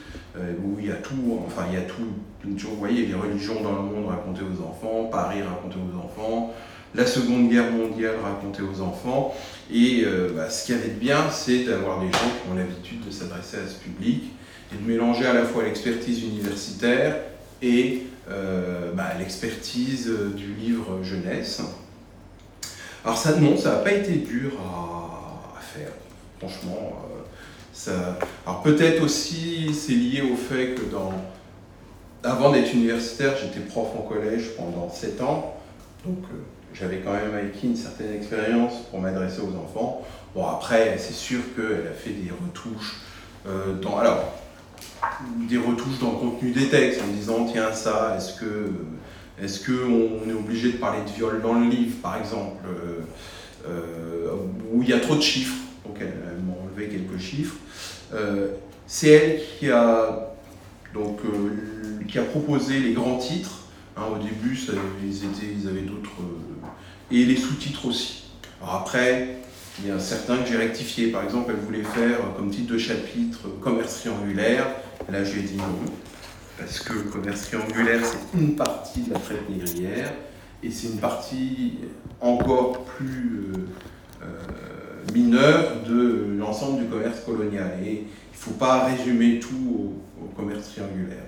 où 0.62 0.78
il 0.78 0.86
y 0.86 0.92
a 0.92 0.94
tout, 0.94 1.40
enfin, 1.44 1.64
il 1.68 1.74
y 1.74 1.76
a 1.76 1.84
tout. 1.84 2.06
Vous 2.44 2.76
voyez, 2.76 3.06
les 3.06 3.14
religions 3.14 3.60
dans 3.60 3.72
le 3.72 3.82
monde 3.82 4.06
racontées 4.06 4.42
aux 4.42 4.62
enfants, 4.64 5.08
Paris 5.10 5.42
raconté 5.42 5.74
aux 5.76 5.98
enfants, 5.98 6.54
la 6.94 7.04
Seconde 7.04 7.48
Guerre 7.48 7.72
mondiale 7.72 8.14
racontée 8.22 8.62
aux 8.62 8.80
enfants. 8.80 9.34
Et 9.68 10.04
bah, 10.36 10.48
ce 10.48 10.64
qui 10.64 10.74
avait 10.74 10.90
de 10.90 11.00
bien, 11.00 11.28
c'est 11.32 11.64
d'avoir 11.64 11.98
des 11.98 12.06
gens 12.06 12.12
qui 12.12 12.52
ont 12.52 12.54
l'habitude 12.54 13.04
de 13.04 13.10
s'adresser 13.10 13.56
à 13.56 13.66
ce 13.66 13.80
public 13.80 14.30
et 14.72 14.76
de 14.76 14.86
mélanger 14.86 15.26
à 15.26 15.32
la 15.32 15.44
fois 15.44 15.64
l'expertise 15.64 16.22
universitaire 16.22 17.16
et 17.62 18.02
euh, 18.30 18.92
bah, 18.92 19.12
l'expertise 19.18 20.10
du 20.36 20.52
livre 20.54 21.02
jeunesse. 21.02 21.62
Alors 23.04 23.16
ça, 23.16 23.36
non, 23.36 23.56
ça 23.56 23.72
n'a 23.72 23.78
pas 23.78 23.92
été 23.92 24.16
dur 24.16 24.52
à, 24.60 25.60
faire, 25.60 25.92
franchement. 26.38 26.92
Euh. 27.88 28.12
Alors 28.44 28.62
peut-être 28.62 29.02
aussi 29.02 29.72
c'est 29.72 29.92
lié 29.92 30.20
au 30.20 30.36
fait 30.36 30.74
que 30.74 30.82
dans... 30.90 31.12
avant 32.22 32.50
d'être 32.50 32.74
universitaire, 32.74 33.34
j'étais 33.40 33.60
prof 33.60 33.88
en 33.96 34.02
collège 34.02 34.56
pendant 34.56 34.90
7 34.90 35.22
ans, 35.22 35.56
donc 36.04 36.18
euh, 36.24 36.42
j'avais 36.74 36.98
quand 36.98 37.12
même 37.12 37.34
acquis 37.34 37.68
une 37.68 37.76
certaine 37.76 38.12
expérience 38.14 38.74
pour 38.90 39.00
m'adresser 39.00 39.40
aux 39.40 39.56
enfants. 39.56 40.04
Bon 40.34 40.46
après, 40.46 40.98
c'est 40.98 41.14
sûr 41.14 41.40
qu'elle 41.54 41.86
a 41.86 41.94
fait 41.94 42.10
des 42.10 42.30
retouches 42.30 43.00
dans... 43.80 43.96
Alors, 43.96 44.34
des 45.48 45.58
retouches 45.58 45.98
dans 46.00 46.12
le 46.12 46.18
contenu 46.18 46.50
des 46.50 46.68
textes 46.68 47.00
en 47.02 47.12
disant 47.12 47.46
tiens 47.50 47.72
ça, 47.72 48.14
est-ce 48.16 48.40
que 48.40 48.72
est-ce 49.40 49.64
qu'on 49.64 50.28
est 50.28 50.32
obligé 50.32 50.72
de 50.72 50.78
parler 50.78 51.00
de 51.06 51.10
viol 51.10 51.40
dans 51.40 51.54
le 51.54 51.68
livre 51.68 51.96
par 52.02 52.18
exemple 52.18 52.64
euh, 52.66 53.00
euh, 53.68 54.32
où 54.72 54.82
il 54.82 54.88
y 54.88 54.92
a 54.92 55.00
trop 55.00 55.14
de 55.14 55.20
chiffres, 55.20 55.56
donc 55.86 55.96
elle, 56.00 56.12
m'a 56.44 56.54
enlevé 56.62 56.88
quelques 56.88 57.20
chiffres. 57.20 57.56
Euh, 58.14 58.48
c'est 58.86 59.08
elle 59.08 59.40
qui 59.58 59.70
a 59.70 60.34
donc 60.94 61.20
qui 62.08 62.18
a 62.18 62.22
proposé 62.22 62.80
les 62.80 62.92
grands 62.92 63.18
titres. 63.18 63.66
Hein, 63.96 64.02
au 64.14 64.18
début, 64.18 64.56
ils, 65.04 65.16
étaient, 65.16 65.52
ils 65.60 65.68
avaient 65.68 65.82
d'autres 65.82 66.10
et 67.10 67.24
les 67.24 67.36
sous-titres 67.36 67.86
aussi. 67.86 68.24
Alors 68.60 68.76
après, 68.76 69.38
il 69.80 69.88
y 69.88 69.90
a 69.90 69.98
certains 69.98 70.38
que 70.38 70.48
j'ai 70.48 70.56
rectifiés. 70.56 71.08
Par 71.08 71.22
exemple, 71.22 71.52
elle 71.54 71.64
voulait 71.64 71.82
faire 71.82 72.18
comme 72.36 72.50
titre 72.50 72.72
de 72.72 72.78
chapitre 72.78 73.48
commerce 73.60 74.00
triangulaire. 74.00 74.66
Là, 75.10 75.24
j'ai 75.24 75.40
dit 75.40 75.56
non, 75.56 75.64
parce 76.58 76.80
que 76.80 76.92
le 76.92 77.02
commerce 77.04 77.48
triangulaire, 77.48 78.00
c'est 78.04 78.38
une 78.38 78.56
partie 78.56 79.00
de 79.00 79.14
la 79.14 79.18
traite 79.18 79.48
négrière, 79.48 80.12
et 80.62 80.70
c'est 80.70 80.88
une 80.88 80.98
partie 80.98 81.78
encore 82.20 82.84
plus 82.84 83.52
euh, 83.54 84.22
euh, 84.22 85.12
mineure 85.14 85.82
de 85.88 86.26
l'ensemble 86.38 86.80
du 86.82 86.88
commerce 86.88 87.20
colonial. 87.20 87.78
Et 87.86 87.92
il 87.92 88.00
ne 88.02 88.36
faut 88.36 88.50
pas 88.50 88.84
résumer 88.84 89.40
tout 89.40 89.94
au, 90.20 90.24
commerce 90.36 90.72
triangulaire. 90.74 91.24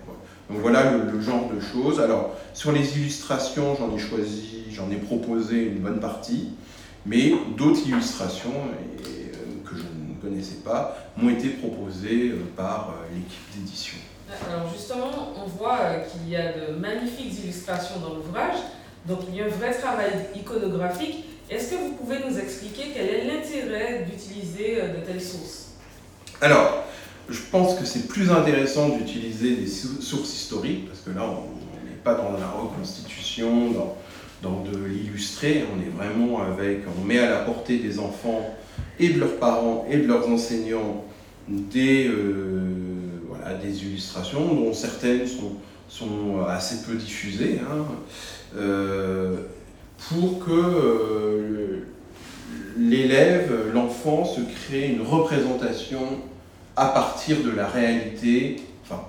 Donc 0.50 0.60
voilà 0.60 0.92
le, 0.92 1.10
le, 1.10 1.20
genre 1.20 1.50
de 1.52 1.58
choses. 1.58 2.00
Alors, 2.00 2.36
sur 2.52 2.72
les 2.72 2.98
illustrations, 2.98 3.76
j'en 3.76 3.96
ai 3.96 3.98
choisi, 3.98 4.64
j'en 4.70 4.90
ai 4.90 4.96
proposé 4.96 5.64
une 5.64 5.78
bonne 5.78 6.00
partie, 6.00 6.50
mais 7.06 7.32
d'autres 7.56 7.88
illustrations, 7.88 8.52
connaissais 10.20 10.56
pas, 10.64 10.96
m'ont 11.16 11.30
été 11.30 11.48
proposées 11.50 12.30
euh, 12.30 12.38
par 12.56 12.90
euh, 12.90 13.14
l'équipe 13.14 13.40
d'édition. 13.54 13.98
Alors 14.48 14.72
justement, 14.72 15.34
on 15.36 15.48
voit 15.48 15.78
euh, 15.80 16.00
qu'il 16.04 16.28
y 16.28 16.36
a 16.36 16.52
de 16.52 16.74
magnifiques 16.74 17.42
illustrations 17.42 18.00
dans 18.00 18.14
l'ouvrage, 18.14 18.58
donc 19.06 19.20
il 19.28 19.36
y 19.36 19.40
a 19.40 19.46
un 19.46 19.48
vrai 19.48 19.72
travail 19.72 20.12
iconographique. 20.34 21.24
Est-ce 21.50 21.70
que 21.72 21.76
vous 21.76 21.92
pouvez 21.94 22.18
nous 22.28 22.38
expliquer 22.38 22.92
quel 22.94 23.06
est 23.08 23.24
l'intérêt 23.24 24.06
d'utiliser 24.08 24.76
de 24.76 25.04
telles 25.04 25.20
sources? 25.20 25.70
Alors, 26.40 26.84
je 27.28 27.40
pense 27.50 27.78
que 27.78 27.84
c'est 27.84 28.06
plus 28.06 28.30
intéressant 28.30 28.90
d'utiliser 28.90 29.56
des 29.56 29.66
sources 29.66 30.32
historiques, 30.32 30.86
parce 30.88 31.00
que 31.00 31.10
là, 31.10 31.24
on 31.24 31.86
n'est 31.86 31.96
pas 32.04 32.14
dans 32.14 32.38
la 32.38 32.48
reconstitution, 32.48 33.72
dans, 33.72 33.96
dans 34.42 34.62
de 34.62 34.78
l'illustrer, 34.78 35.64
on 35.74 35.80
est 35.80 35.90
vraiment 35.90 36.40
avec, 36.42 36.82
on 37.00 37.04
met 37.04 37.18
à 37.18 37.30
la 37.30 37.38
portée 37.38 37.78
des 37.78 37.98
enfants 37.98 38.56
et 39.00 39.08
de 39.08 39.18
leurs 39.18 39.36
parents 39.36 39.86
et 39.90 39.96
de 39.96 40.06
leurs 40.06 40.28
enseignants 40.28 41.04
des, 41.48 42.06
euh, 42.08 42.60
voilà, 43.26 43.54
des 43.54 43.82
illustrations 43.82 44.54
dont 44.54 44.72
certaines 44.72 45.26
sont, 45.26 45.54
sont 45.88 46.44
assez 46.46 46.82
peu 46.86 46.94
diffusées, 46.94 47.60
hein, 47.60 47.86
euh, 48.56 49.36
pour 50.08 50.44
que 50.44 50.52
euh, 50.52 51.86
l'élève, 52.78 53.50
l'enfant 53.74 54.24
se 54.24 54.40
crée 54.40 54.88
une 54.88 55.02
représentation 55.02 56.00
à 56.76 56.86
partir 56.86 57.38
de 57.42 57.50
la 57.50 57.66
réalité, 57.66 58.56
enfin 58.84 59.02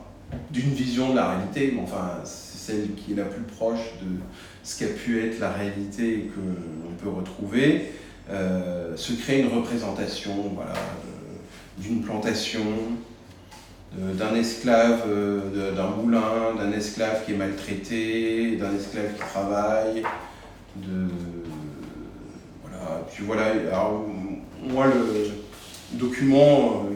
d'une 0.51 0.71
vision 0.71 1.11
de 1.11 1.17
la 1.17 1.31
réalité, 1.31 1.73
mais 1.75 1.81
enfin 1.83 2.21
c'est 2.23 2.71
celle 2.71 2.93
qui 2.95 3.11
est 3.11 3.15
la 3.15 3.25
plus 3.25 3.43
proche 3.43 3.93
de 4.01 4.07
ce 4.63 4.79
qu'a 4.79 4.91
pu 4.91 5.21
être 5.21 5.39
la 5.39 5.51
réalité 5.51 6.31
que 6.33 6.39
l'on 6.39 6.95
peut 7.01 7.15
retrouver, 7.15 7.91
euh, 8.31 8.95
se 8.95 9.13
crée 9.13 9.41
une 9.41 9.53
représentation 9.53 10.51
voilà, 10.55 10.73
d'une 11.77 12.01
plantation, 12.01 12.61
d'un 13.93 14.35
esclave, 14.35 15.03
euh, 15.07 15.75
d'un 15.75 15.89
moulin, 15.89 16.55
d'un 16.57 16.71
esclave 16.71 17.25
qui 17.25 17.33
est 17.33 17.35
maltraité, 17.35 18.55
d'un 18.55 18.73
esclave 18.73 19.13
qui 19.13 19.19
travaille, 19.19 20.03
de 20.77 21.07
voilà. 22.61 23.01
Puis 23.11 23.23
voilà. 23.25 23.47
Alors, 23.71 24.05
moi 24.63 24.87
le 24.87 25.31
document 25.97 26.85
euh, 26.85 26.95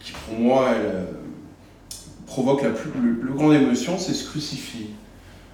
qui, 0.00 0.12
pour 0.26 0.38
moi 0.38 0.74
provoque 2.26 2.62
la 2.62 2.70
plus, 2.70 2.90
le, 3.00 3.22
le 3.22 3.32
grande 3.32 3.54
émotion, 3.54 3.96
c'est 3.98 4.14
se 4.14 4.28
crucifier. 4.28 4.90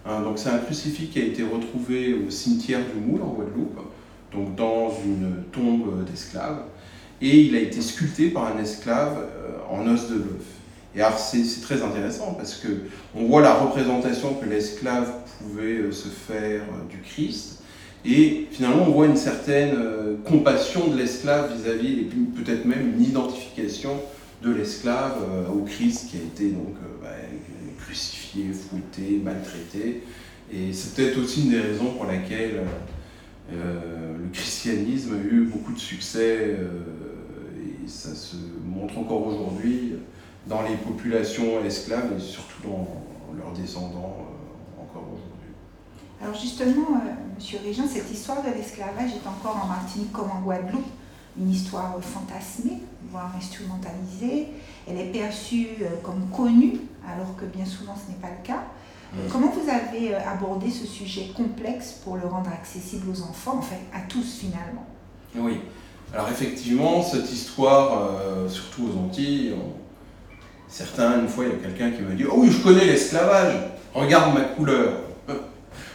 Hein, 0.06 0.20
donc 0.20 0.38
c'est 0.38 0.50
un 0.50 0.58
crucifix 0.58 1.08
qui 1.08 1.20
a 1.20 1.24
été 1.24 1.42
retrouvé 1.42 2.14
au 2.14 2.30
cimetière 2.30 2.80
du 2.80 3.00
Moule 3.00 3.22
en 3.22 3.28
Guadeloupe, 3.28 3.78
donc 4.34 4.54
dans 4.54 4.90
une 5.04 5.44
tombe 5.52 6.04
d'esclaves, 6.04 6.62
et 7.22 7.40
il 7.40 7.56
a 7.56 7.60
été 7.60 7.80
sculpté 7.80 8.28
par 8.28 8.54
un 8.54 8.60
esclave 8.60 9.16
euh, 9.18 9.58
en 9.70 9.86
os 9.86 10.08
de 10.08 10.16
bœuf. 10.16 10.44
Et 10.96 11.00
alors 11.00 11.18
c'est 11.18 11.60
très 11.62 11.82
intéressant 11.82 12.34
parce 12.34 12.54
que 12.54 12.68
on 13.14 13.24
voit 13.24 13.42
la 13.42 13.54
représentation 13.54 14.34
que 14.34 14.46
l'esclave 14.46 15.10
pouvait 15.38 15.78
euh, 15.78 15.92
se 15.92 16.08
faire 16.08 16.62
euh, 16.62 16.90
du 16.90 16.98
Christ, 16.98 17.60
et 18.04 18.48
finalement 18.50 18.84
on 18.86 18.90
voit 18.90 19.06
une 19.06 19.16
certaine 19.16 19.74
compassion 20.24 20.88
de 20.88 20.96
l'esclave 20.98 21.56
vis-à-vis, 21.56 22.00
et 22.00 22.08
peut-être 22.36 22.66
même 22.66 22.92
une 22.94 23.02
identification 23.02 23.92
de 24.42 24.50
l'esclave 24.50 25.16
au 25.50 25.64
Christ 25.64 26.10
qui 26.10 26.18
a 26.18 26.20
été 26.20 26.50
donc 26.50 26.74
bah, 27.02 27.08
crucifié, 27.78 28.52
fouetté, 28.52 29.22
maltraité. 29.24 30.02
Et 30.52 30.74
c'est 30.74 30.94
peut-être 30.94 31.18
aussi 31.18 31.44
une 31.44 31.52
des 31.52 31.60
raisons 31.60 31.92
pour 31.96 32.04
laquelle 32.04 32.60
euh, 33.52 34.16
le 34.18 34.28
christianisme 34.32 35.14
a 35.14 35.18
eu 35.18 35.44
beaucoup 35.44 35.72
de 35.72 35.78
succès 35.78 36.56
euh, 36.58 36.80
et 37.84 37.88
ça 37.88 38.14
se 38.14 38.36
montre 38.64 38.98
encore 38.98 39.26
aujourd'hui 39.26 39.96
dans 40.46 40.62
les 40.62 40.76
populations 40.76 41.62
esclaves 41.64 42.12
et 42.16 42.20
surtout 42.20 42.68
dans 42.68 42.88
leurs 43.36 43.52
descendants 43.52 44.16
euh, 44.18 44.82
encore 44.82 45.08
aujourd'hui. 45.08 45.52
Alors 46.22 46.34
justement, 46.34 47.02
Monsieur 47.36 47.58
Régent, 47.62 47.86
cette 47.86 48.10
histoire 48.10 48.42
de 48.42 48.48
l'esclavage 48.48 49.10
est 49.10 49.28
encore 49.28 49.60
en 49.62 49.66
Martinique 49.66 50.12
comme 50.12 50.30
en 50.30 50.40
Guadeloupe 50.40 50.86
une 51.36 51.50
histoire 51.50 51.98
fantasmée, 52.00 52.78
voire 53.10 53.34
instrumentalisée. 53.36 54.46
Elle 54.88 54.98
est 54.98 55.10
perçue 55.10 55.66
comme 56.04 56.28
connue, 56.30 56.78
alors 57.06 57.34
que 57.36 57.44
bien 57.44 57.64
souvent 57.64 57.94
ce 57.96 58.10
n'est 58.10 58.18
pas 58.18 58.30
le 58.30 58.46
cas. 58.46 58.62
Comment 59.30 59.50
vous 59.50 59.68
avez 59.68 60.14
euh, 60.14 60.18
abordé 60.26 60.70
ce 60.70 60.86
sujet 60.86 61.30
complexe 61.36 62.00
pour 62.04 62.16
le 62.16 62.26
rendre 62.26 62.50
accessible 62.50 63.10
aux 63.10 63.22
enfants, 63.22 63.56
enfin 63.58 63.76
à 63.92 64.00
tous 64.08 64.38
finalement? 64.40 64.86
Oui, 65.36 65.60
alors 66.12 66.28
effectivement, 66.28 67.02
cette 67.02 67.30
histoire, 67.32 68.10
euh, 68.10 68.48
surtout 68.48 68.88
aux 68.88 68.98
Antilles, 68.98 69.54
certains, 70.68 71.20
une 71.20 71.28
fois, 71.28 71.44
il 71.44 71.50
y 71.50 71.54
a 71.54 71.68
quelqu'un 71.68 71.90
qui 71.90 72.02
m'a 72.02 72.14
dit 72.14 72.24
Oh 72.24 72.34
oui, 72.38 72.50
je 72.50 72.62
connais 72.62 72.84
l'esclavage, 72.84 73.54
regarde 73.94 74.34
ma 74.34 74.42
couleur. 74.42 74.92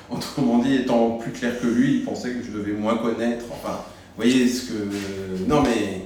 Autrement 0.10 0.60
dit, 0.60 0.76
étant 0.76 1.12
plus 1.12 1.32
clair 1.32 1.60
que 1.60 1.68
lui, 1.68 2.00
il 2.00 2.04
pensait 2.04 2.32
que 2.32 2.44
je 2.44 2.52
devais 2.52 2.74
moins 2.74 2.98
connaître. 2.98 3.46
Enfin, 3.52 3.74
vous 4.16 4.24
voyez 4.24 4.48
ce 4.48 4.72
que. 4.72 5.48
Non 5.48 5.62
mais. 5.62 6.06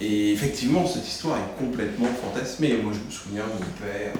Et 0.00 0.32
effectivement, 0.32 0.84
cette 0.84 1.06
histoire 1.06 1.38
est 1.38 1.64
complètement 1.64 2.08
fantasmée. 2.08 2.76
Moi, 2.82 2.92
je 2.92 3.06
me 3.06 3.10
souviens 3.10 3.44
de 3.44 3.64
mon 3.64 3.86
père 3.86 4.12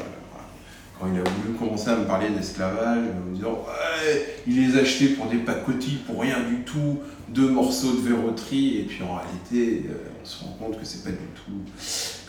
il 1.12 1.18
a 1.18 1.24
voulu 1.24 1.56
commencer 1.58 1.90
à 1.90 1.96
me 1.96 2.04
parler 2.04 2.28
d'esclavage, 2.30 2.98
en 2.98 3.30
me 3.30 3.34
disant 3.34 3.64
ouais, 3.66 4.36
il 4.46 4.60
les 4.60 4.78
achetait 4.78 5.08
pour 5.08 5.26
des 5.26 5.38
pacotilles, 5.38 6.00
pour 6.06 6.20
rien 6.20 6.40
du 6.40 6.62
tout, 6.64 7.00
deux 7.28 7.48
morceaux 7.48 7.92
de 7.92 8.00
verroterie, 8.00 8.80
et 8.80 8.82
puis 8.84 9.02
en 9.02 9.16
réalité, 9.16 9.86
euh, 9.88 9.94
on 10.22 10.24
se 10.24 10.44
rend 10.44 10.56
compte 10.58 10.78
que 10.78 10.84
c'est 10.84 11.04
pas 11.04 11.10
du 11.10 11.16
tout 11.16 11.72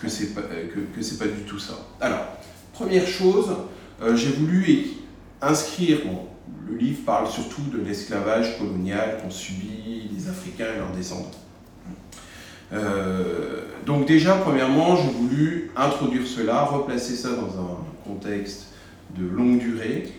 que 0.03 0.09
c'est 0.09 0.33
pas 0.33 0.41
euh, 0.41 0.67
que, 0.93 1.01
c'est 1.01 1.17
pas 1.17 1.27
du 1.27 1.41
tout 1.43 1.59
ça. 1.59 1.73
Alors, 2.01 2.25
première 2.73 3.07
chose, 3.07 3.55
euh, 4.01 4.15
j'ai 4.15 4.31
voulu 4.31 4.87
inscrire. 5.41 5.99
le 6.69 6.77
livre 6.77 6.99
parle 7.05 7.29
surtout 7.29 7.61
de 7.73 7.79
l'esclavage 7.81 8.57
colonial 8.59 9.19
qu'ont 9.21 9.29
subi 9.29 10.09
les 10.13 10.29
Africains 10.29 10.67
et 10.75 10.77
leurs 10.77 10.91
descendants. 10.91 11.31
Donc 13.85 14.07
déjà, 14.07 14.35
premièrement, 14.35 14.95
j'ai 14.95 15.09
voulu 15.09 15.71
introduire 15.75 16.25
cela, 16.25 16.63
replacer 16.63 17.15
ça 17.15 17.29
dans 17.29 17.59
un 17.59 17.77
contexte 18.05 18.67
de 19.17 19.25
longue 19.27 19.59
durée 19.59 20.11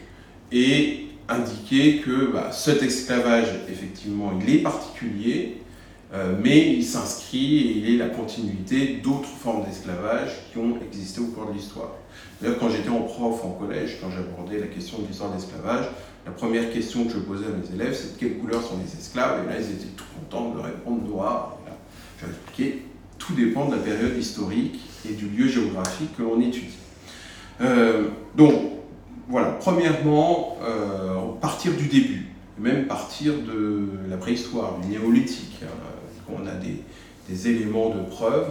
et 0.53 1.07
indiquer 1.29 1.99
que 1.99 2.33
bah, 2.33 2.51
cet 2.53 2.83
esclavage, 2.83 3.49
effectivement, 3.69 4.33
il 4.41 4.55
est 4.55 4.59
particulier, 4.59 5.59
euh, 6.13 6.35
mais 6.43 6.73
il 6.75 6.85
s'inscrit 6.85 7.59
et 7.59 7.79
il 7.79 7.95
est 7.95 7.97
la 7.97 8.09
continuité 8.09 9.01
d'autres 9.03 9.29
formes 9.29 9.65
d'esclavage 9.65 10.31
qui 10.53 10.59
ont 10.59 10.79
existé 10.85 11.21
au 11.21 11.27
cours 11.27 11.47
de 11.47 11.55
l'histoire. 11.55 11.93
D'ailleurs, 12.41 12.59
quand 12.59 12.69
j'étais 12.69 12.91
en 12.91 13.01
prof 13.01 13.43
en 13.45 13.51
collège, 13.51 13.99
quand 14.01 14.11
j'abordais 14.11 14.59
la 14.59 14.67
question 14.67 14.99
de 14.99 15.07
l'histoire 15.07 15.31
de 15.31 15.37
l'esclavage, 15.37 15.87
la 16.27 16.33
première 16.33 16.71
question 16.73 17.05
que 17.05 17.13
je 17.13 17.19
posais 17.19 17.47
à 17.47 17.49
mes 17.49 17.75
élèves, 17.75 17.95
c'est 17.95 18.15
de 18.15 18.19
quelle 18.19 18.39
couleur 18.39 18.63
sont 18.63 18.79
les 18.79 18.99
esclaves? 18.99 19.45
Et 19.45 19.49
là, 19.49 19.59
ils 19.59 19.73
étaient 19.73 19.93
tout 19.97 20.05
contents 20.15 20.55
de 20.55 20.61
répondre 20.61 21.07
noir. 21.07 21.59
Tout 23.19 23.35
dépend 23.35 23.67
de 23.69 23.77
la 23.77 23.83
période 23.83 24.17
historique 24.19 24.81
et 25.09 25.15
du 25.15 25.27
lieu 25.29 25.49
géographique 25.49 26.15
que 26.17 26.23
l'on 26.23 26.41
étudie. 26.41 26.77
Euh, 27.61 28.09
donc, 28.35 28.55
voilà, 29.29 29.57
premièrement, 29.61 30.59
euh, 30.63 31.15
partir 31.41 31.73
du 31.73 31.87
début, 31.87 32.27
même 32.59 32.87
partir 32.87 33.33
de 33.35 33.89
la 34.09 34.17
préhistoire, 34.17 34.79
du 34.79 34.89
néolithique. 34.89 35.61
Hein, 35.63 36.29
on 36.29 36.47
a 36.47 36.53
des, 36.53 36.83
des, 37.29 37.49
éléments 37.49 37.91
de 37.91 38.03
preuve 38.03 38.47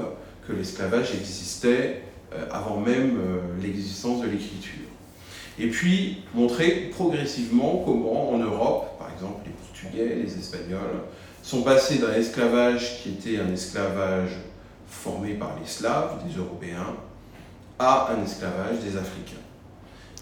que 0.48 0.54
l'esclavage 0.54 1.14
existait 1.14 2.02
euh, 2.34 2.46
avant 2.52 2.80
même 2.80 3.18
l'existence 3.62 4.22
de 4.22 4.28
l'écriture. 4.28 4.74
Et 5.60 5.68
puis, 5.68 6.24
montrer 6.34 6.90
progressivement 6.92 7.84
comment 7.86 8.32
en 8.32 8.40
Europe, 8.40 8.98
par 8.98 9.12
exemple 9.14 9.46
les 9.46 9.52
Portugais, 9.52 10.16
les 10.16 10.34
Espagnols, 10.34 11.04
sont 11.44 11.62
passés 11.62 12.00
d'un 12.00 12.14
esclavage 12.14 13.04
qui 13.04 13.10
était 13.10 13.40
un 13.40 13.52
esclavage 13.52 14.32
formé 14.88 15.34
par 15.34 15.56
les 15.62 15.68
Slaves, 15.68 16.24
des 16.26 16.36
Européens, 16.40 16.96
à 17.78 18.12
un 18.14 18.24
esclavage 18.24 18.80
des 18.80 18.98
Africains. 18.98 19.42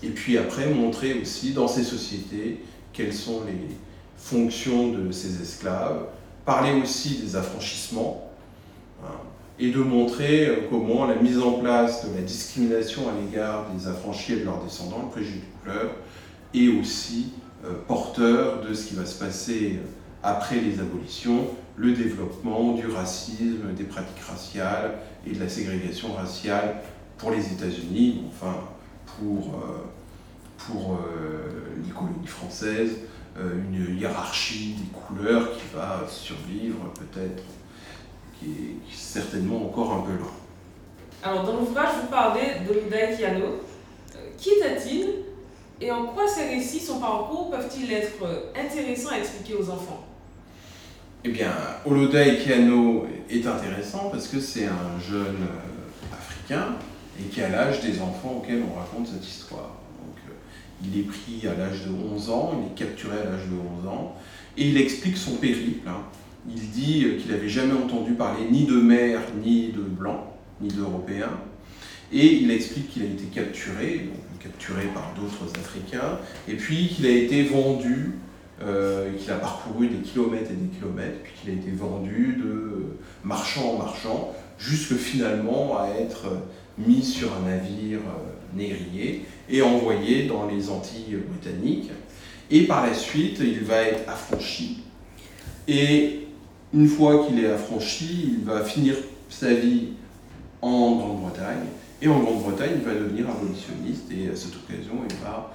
Et 0.04 0.10
puis 0.10 0.38
après, 0.38 0.68
montrer 0.68 1.14
aussi 1.22 1.54
dans 1.54 1.68
ces 1.68 1.84
sociétés 1.84 2.64
quelles 2.92 3.14
sont 3.14 3.44
les 3.46 3.76
fonctions 4.18 4.90
de 4.90 5.12
ces 5.12 5.42
esclaves, 5.42 6.06
parler 6.44 6.74
aussi 6.82 7.20
des 7.20 7.36
affranchissements, 7.36 8.32
hein, 9.04 9.12
et 9.60 9.70
de 9.70 9.80
montrer 9.80 10.48
euh, 10.48 10.56
comment 10.70 11.06
la 11.06 11.16
mise 11.16 11.40
en 11.40 11.54
place 11.54 12.10
de 12.10 12.16
la 12.16 12.22
discrimination 12.22 13.04
à 13.10 13.12
l'égard 13.22 13.68
des 13.76 13.88
affranchis 13.88 14.34
et 14.34 14.38
de 14.38 14.46
leurs 14.46 14.64
descendants, 14.64 15.04
le 15.04 15.10
préjugé 15.10 15.38
de 15.40 15.70
couleur, 15.70 15.92
est 16.56 16.68
aussi 16.68 17.34
euh, 17.64 17.74
porteur 17.88 18.62
de 18.68 18.74
ce 18.74 18.88
qui 18.88 18.96
va 18.96 19.06
se 19.06 19.20
passer 19.20 19.76
euh, 19.76 19.88
après 20.24 20.58
les 20.58 20.80
abolitions, 20.80 21.48
le 21.76 21.94
développement 21.94 22.74
du 22.74 22.88
racisme, 22.88 23.74
des 23.76 23.86
pratiques 23.86 24.24
raciales 24.24 25.00
et 25.26 25.32
de 25.32 25.40
la 25.40 25.50
ségrégation 25.50 26.14
raciale 26.14 26.82
pour 27.18 27.32
les 27.32 27.46
États-Unis, 27.54 28.24
enfin 28.28 28.56
pour, 29.06 29.56
euh, 29.56 29.88
pour 30.58 30.94
euh, 30.94 31.76
les 31.84 31.92
colonies 31.92 32.28
françaises, 32.28 32.98
euh, 33.40 33.62
une 33.70 33.98
hiérarchie 33.98 34.76
des 34.78 34.90
couleurs 34.92 35.54
qui 35.54 35.64
va 35.74 36.06
survivre 36.08 36.92
peut-être, 36.94 37.44
qui 38.40 38.52
est 38.52 38.96
certainement 38.96 39.66
encore 39.66 39.94
un 39.94 40.02
peu 40.02 40.14
loin. 40.14 40.32
Alors 41.24 41.44
dans 41.44 41.60
l'ouvrage, 41.60 41.90
vous 42.02 42.08
parlez 42.08 42.66
de 42.68 42.74
Luda 42.74 43.16
Kiano. 43.16 43.62
Qui 44.38 44.50
était-il 44.50 45.08
et 45.80 45.92
en 45.92 46.08
quoi 46.08 46.28
ces 46.28 46.48
récits, 46.48 46.80
son 46.80 47.00
parcours, 47.00 47.50
peuvent-ils 47.50 47.92
être 47.92 48.52
intéressants 48.56 49.12
à 49.12 49.18
expliquer 49.18 49.56
aux 49.56 49.70
enfants? 49.70 50.11
Eh 51.24 51.30
bien, 51.30 51.52
Oloda 51.86 52.26
Kiano 52.34 53.06
est 53.30 53.46
intéressant 53.46 54.10
parce 54.12 54.28
que 54.28 54.40
c'est 54.40 54.66
un 54.66 55.00
jeune 55.00 55.46
africain 56.12 56.70
et 57.20 57.30
qui 57.30 57.44
a 57.44 57.50
l'âge 57.50 57.82
des 57.82 58.02
enfants 58.02 58.38
auxquels 58.40 58.64
on 58.68 58.80
raconte 58.80 59.08
cette 59.08 59.28
histoire. 59.28 59.76
Euh, 60.28 60.34
il 60.84 61.00
est 61.00 61.04
pris 61.04 61.48
à 61.48 61.54
l'âge 61.54 61.86
de 61.86 61.92
11 62.16 62.30
ans, 62.32 62.60
il 62.60 62.72
est 62.72 62.88
capturé 62.88 63.18
à 63.20 63.26
l'âge 63.26 63.46
de 63.52 63.84
11 63.84 63.88
ans, 63.88 64.16
et 64.58 64.68
il 64.68 64.78
explique 64.78 65.16
son 65.16 65.36
périple. 65.36 65.88
Hein. 65.88 66.02
Il 66.50 66.72
dit 66.72 67.06
euh, 67.06 67.20
qu'il 67.20 67.30
n'avait 67.30 67.50
jamais 67.50 67.74
entendu 67.74 68.14
parler 68.14 68.46
ni 68.50 68.66
de 68.66 68.82
mer, 68.82 69.20
ni 69.44 69.68
de 69.68 69.82
blanc, 69.82 70.34
ni 70.60 70.70
d'européens, 70.70 71.38
et 72.12 72.34
il 72.34 72.50
explique 72.50 72.90
qu'il 72.90 73.04
a 73.04 73.06
été 73.06 73.26
capturé, 73.26 74.10
capturé 74.40 74.86
par 74.88 75.14
d'autres 75.16 75.54
Africains, 75.60 76.18
et 76.48 76.56
puis 76.56 76.88
qu'il 76.88 77.06
a 77.06 77.12
été 77.12 77.44
vendu, 77.44 78.14
euh, 78.66 79.12
qu'il 79.18 79.32
a 79.32 79.36
parcouru 79.36 79.88
des 79.88 79.98
kilomètres 79.98 80.52
et 80.52 80.56
des 80.56 80.78
kilomètres, 80.78 81.20
puis 81.24 81.34
qu'il 81.42 81.50
a 81.52 81.54
été 81.54 81.72
vendu 81.72 82.38
de 82.44 82.98
marchand 83.24 83.74
en 83.74 83.78
marchand, 83.78 84.34
jusque 84.58 84.96
finalement 84.96 85.78
à 85.80 85.90
être 86.00 86.28
mis 86.78 87.04
sur 87.04 87.30
un 87.34 87.50
navire 87.50 88.00
euh, 88.00 88.58
négrier 88.58 89.26
et 89.50 89.62
envoyé 89.62 90.28
dans 90.28 90.48
les 90.48 90.70
Antilles 90.70 91.18
britanniques. 91.30 91.92
Et 92.50 92.64
par 92.64 92.86
la 92.86 92.94
suite, 92.94 93.40
il 93.40 93.62
va 93.62 93.82
être 93.82 94.10
affranchi. 94.10 94.84
Et 95.68 96.28
une 96.74 96.88
fois 96.88 97.26
qu'il 97.26 97.40
est 97.44 97.50
affranchi, 97.50 98.38
il 98.40 98.46
va 98.46 98.64
finir 98.64 98.96
sa 99.30 99.54
vie 99.54 99.90
en 100.62 100.96
Grande-Bretagne. 100.96 101.66
Et 102.02 102.08
en 102.08 102.20
Grande-Bretagne, 102.20 102.72
il 102.76 102.82
va 102.82 102.94
devenir 102.94 103.30
abolitionniste 103.30 104.12
et 104.12 104.30
à 104.32 104.36
cette 104.36 104.56
occasion, 104.56 104.94
il 105.10 105.16
va 105.18 105.54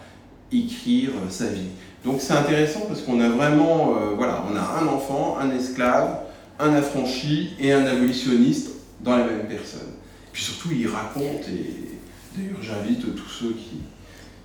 écrire 0.53 1.11
sa 1.31 1.47
vie. 1.47 1.69
Donc 2.05 2.21
c'est 2.21 2.35
intéressant 2.35 2.83
parce 2.87 3.03
qu'on 3.03 3.21
a 3.21 3.29
vraiment, 3.29 3.97
euh, 3.97 4.15
voilà, 4.17 4.45
on 4.51 4.57
a 4.57 4.81
un 4.81 4.87
enfant, 4.87 5.39
un 5.41 5.51
esclave, 5.51 6.21
un 6.59 6.73
affranchi 6.75 7.51
et 7.59 7.73
un 7.73 7.85
abolitionniste 7.85 8.71
dans 9.01 9.17
la 9.17 9.25
même 9.25 9.47
personne. 9.49 9.93
Puis 10.33 10.43
surtout, 10.45 10.69
il 10.73 10.87
raconte, 10.89 11.49
et 11.49 11.99
d'ailleurs 12.37 12.63
j'invite 12.63 13.15
tous 13.15 13.29
ceux 13.29 13.55
qui, 13.55 13.81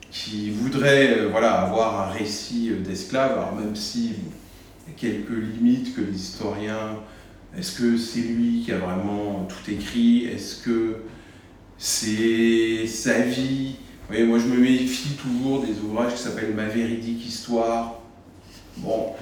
qui 0.10 0.50
voudrait 0.50 1.20
euh, 1.20 1.28
voilà, 1.30 1.62
avoir 1.62 2.10
un 2.10 2.12
récit 2.12 2.72
d'esclaves, 2.84 3.34
alors 3.34 3.56
même 3.56 3.76
s'il 3.76 4.12
y 4.12 4.90
a 4.90 4.94
quelques 4.98 5.30
limites 5.30 5.96
que 5.96 6.02
les 6.02 6.16
historiens, 6.16 6.98
est-ce 7.58 7.74
que 7.74 7.98
c'est 7.98 8.22
lui 8.22 8.64
qui 8.64 8.72
a 8.72 8.78
vraiment 8.78 9.48
tout 9.48 9.72
écrit? 9.72 10.26
Est-ce 10.26 10.64
que 10.64 10.96
c'est 11.78 12.88
sa 12.88 13.20
vie? 13.20 13.76
Voyez, 14.12 14.26
moi 14.26 14.40
je 14.40 14.48
me 14.48 14.58
méfie 14.58 15.16
toujours 15.16 15.64
des 15.64 15.80
ouvrages 15.80 16.16
qui 16.16 16.22
s'appellent 16.22 16.54
Ma 16.54 16.66
véridique 16.66 17.26
histoire. 17.26 18.02
Bon. 18.78 19.14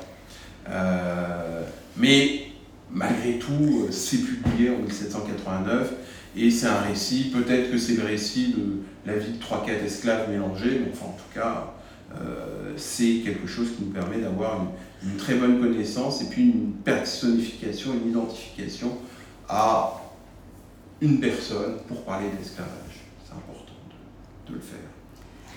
Euh, 0.67 1.63
mais 1.95 2.47
malgré 2.91 3.37
tout, 3.37 3.87
c'est 3.91 4.17
publié 4.17 4.71
en 4.71 4.79
1789 4.79 5.93
et 6.35 6.49
c'est 6.49 6.67
un 6.67 6.81
récit, 6.81 7.31
peut-être 7.33 7.71
que 7.71 7.77
c'est 7.77 7.95
le 7.95 8.03
récit 8.03 8.53
de 8.53 8.81
la 9.05 9.17
vie 9.17 9.31
de 9.31 9.43
3-4 9.43 9.85
esclaves 9.85 10.29
mélangés, 10.29 10.81
mais 10.83 10.91
enfin 10.91 11.07
en 11.07 11.17
tout 11.17 11.33
cas, 11.33 11.73
euh, 12.15 12.73
c'est 12.75 13.21
quelque 13.23 13.47
chose 13.47 13.69
qui 13.75 13.83
nous 13.83 13.91
permet 13.91 14.19
d'avoir 14.19 14.65
une, 15.03 15.17
très 15.17 15.35
bonne 15.35 15.59
connaissance 15.59 16.21
et 16.21 16.25
puis 16.25 16.43
une 16.43 16.71
personnification, 16.83 17.93
une 17.93 18.09
identification 18.09 18.97
à 19.47 20.01
une 21.01 21.19
personne 21.19 21.77
pour 21.87 22.03
parler 22.03 22.27
d'esclavage. 22.37 22.88
De, 24.49 24.55
le 24.55 24.61
faire. 24.61 24.79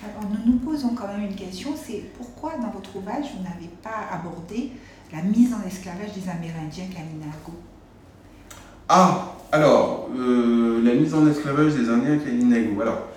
Alors 0.03 0.31
nous 0.31 0.53
nous 0.53 0.59
posons 0.59 0.95
quand 0.95 1.07
même 1.07 1.31
une 1.31 1.35
question, 1.35 1.71
c'est 1.77 2.05
pourquoi 2.17 2.57
dans 2.57 2.71
votre 2.71 2.97
ouvrage 2.97 3.27
vous 3.37 3.43
n'avez 3.43 3.71
pas 3.83 4.09
abordé 4.13 4.73
la 5.13 5.23
mise 5.23 5.53
en 5.53 5.67
esclavage 5.67 6.13
des 6.15 6.29
Amérindiens 6.29 6.87
Kalinago 6.87 7.53
Ah, 8.89 9.35
alors, 9.53 10.09
euh, 10.17 10.83
la 10.83 10.95
mise 10.95 11.15
en 11.15 11.27
esclavage 11.29 11.75
des 11.75 11.89
Indiens 11.89 12.19
Kalinago. 12.19 12.81
Alors, 12.81 13.09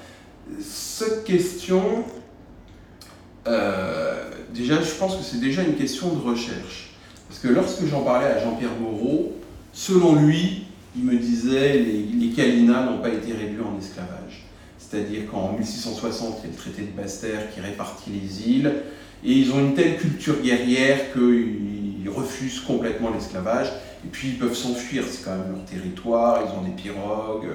cette 0.59 1.23
question, 1.23 2.03
euh, 3.47 4.29
déjà, 4.53 4.81
je 4.81 4.91
pense 4.91 5.15
que 5.15 5.23
c'est 5.23 5.39
déjà 5.39 5.63
une 5.63 5.75
question 5.75 6.13
de 6.13 6.21
recherche. 6.21 6.91
Parce 7.29 7.39
que 7.39 7.47
lorsque 7.47 7.85
j'en 7.85 8.03
parlais 8.03 8.27
à 8.27 8.43
Jean-Pierre 8.43 8.77
Moreau, 8.79 9.33
selon 9.73 10.15
lui, 10.15 10.65
il 10.95 11.05
me 11.05 11.17
disait 11.17 11.73
les, 11.73 12.03
les 12.03 12.29
Kalinas 12.31 12.85
n'ont 12.85 13.01
pas 13.01 13.09
été 13.09 13.33
réduits 13.33 13.61
en 13.61 13.77
esclavage. 13.79 14.44
C'est-à-dire 14.95 15.29
qu'en 15.29 15.51
1660, 15.57 16.37
il 16.39 16.45
y 16.45 16.47
a 16.47 16.51
le 16.51 16.57
traité 16.57 16.81
de 16.83 17.01
Basse-Terre 17.01 17.53
qui 17.53 17.59
répartit 17.59 18.11
les 18.11 18.49
îles, 18.49 18.73
et 19.25 19.31
ils 19.33 19.51
ont 19.51 19.59
une 19.59 19.73
telle 19.73 19.97
culture 19.97 20.41
guerrière 20.41 21.11
qu'ils 21.11 22.09
refusent 22.09 22.61
complètement 22.61 23.09
l'esclavage, 23.13 23.67
et 24.05 24.07
puis 24.09 24.29
ils 24.29 24.37
peuvent 24.37 24.55
s'enfuir, 24.55 25.03
c'est 25.09 25.25
quand 25.25 25.31
même 25.31 25.51
leur 25.51 25.65
territoire, 25.65 26.43
ils 26.45 26.57
ont 26.57 26.63
des 26.63 26.81
pirogues. 26.81 27.47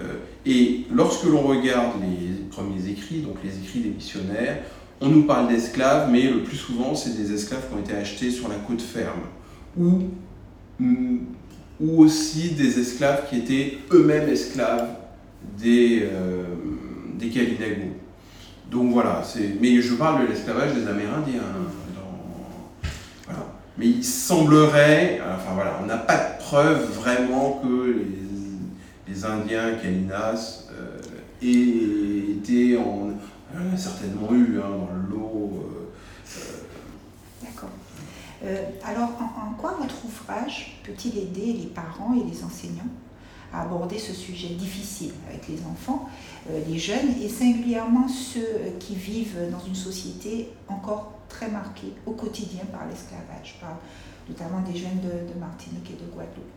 Euh, 0.00 0.12
et 0.44 0.84
lorsque 0.92 1.24
l'on 1.24 1.40
regarde 1.40 1.94
les 2.00 2.44
premiers 2.50 2.88
écrits, 2.88 3.20
donc 3.20 3.36
les 3.42 3.58
écrits 3.58 3.80
des 3.80 3.90
missionnaires, 3.90 4.58
on 5.00 5.08
nous 5.08 5.24
parle 5.24 5.48
d'esclaves, 5.48 6.08
mais 6.10 6.22
le 6.22 6.44
plus 6.44 6.56
souvent, 6.56 6.94
c'est 6.94 7.16
des 7.16 7.32
esclaves 7.32 7.68
qui 7.68 7.74
ont 7.74 7.80
été 7.80 7.94
achetés 7.94 8.30
sur 8.30 8.48
la 8.48 8.56
côte 8.56 8.82
ferme, 8.82 9.22
ou, 9.76 10.04
mm, 10.78 11.18
ou 11.80 12.02
aussi 12.04 12.50
des 12.50 12.78
esclaves 12.78 13.28
qui 13.28 13.38
étaient 13.38 13.78
eux-mêmes 13.90 14.28
esclaves 14.28 14.86
des, 15.58 16.08
euh, 16.10 16.44
des 17.14 17.28
Kalinago. 17.30 17.92
Donc 18.70 18.92
voilà, 18.92 19.22
mais 19.60 19.80
je 19.80 19.94
parle 19.94 20.22
de 20.22 20.32
l'esclavage 20.32 20.74
des 20.74 20.88
Amérindiens. 20.88 21.40
voilà. 23.24 23.46
Mais 23.78 23.86
il 23.86 24.04
semblerait, 24.04 25.20
enfin 25.22 25.54
voilà, 25.54 25.78
on 25.82 25.86
n'a 25.86 25.98
pas 25.98 26.16
de 26.16 26.38
preuve 26.38 26.90
vraiment 26.92 27.60
que 27.62 27.92
les, 27.92 29.14
les 29.14 29.24
Indiens 29.24 29.74
Kalinas 29.80 30.64
euh, 30.72 30.98
aient 31.42 32.32
été 32.32 32.76
en, 32.76 33.10
a 33.54 33.76
certainement 33.76 34.32
eu 34.32 34.58
hein, 34.58 34.68
dans 34.68 34.88
le 34.94 35.10
lot. 35.10 35.52
Euh, 35.54 36.38
euh. 36.38 37.44
D'accord. 37.44 37.70
Euh, 38.44 38.64
alors, 38.84 39.10
en, 39.20 39.54
quoi 39.54 39.76
votre 39.80 40.04
ouvrage 40.04 40.80
peut-il 40.84 41.18
aider 41.18 41.52
les 41.52 41.66
parents 41.66 42.14
et 42.14 42.30
les 42.30 42.44
enseignants? 42.44 42.90
À 43.52 43.62
aborder 43.62 43.98
ce 43.98 44.12
sujet 44.12 44.48
difficile 44.48 45.12
avec 45.28 45.48
les 45.48 45.58
enfants, 45.62 46.08
les 46.68 46.78
jeunes 46.78 47.20
et 47.22 47.28
singulièrement 47.28 48.08
ceux 48.08 48.76
qui 48.78 48.94
vivent 48.94 49.38
dans 49.50 49.64
une 49.66 49.74
société 49.74 50.48
encore 50.68 51.12
très 51.28 51.48
marquée 51.50 51.92
au 52.06 52.12
quotidien 52.12 52.64
par 52.70 52.86
l'esclavage, 52.86 53.60
notamment 54.28 54.60
des 54.60 54.78
jeunes 54.78 55.00
de 55.00 55.38
Martinique 55.38 55.90
et 55.90 56.04
de 56.04 56.10
Guadeloupe 56.10 56.56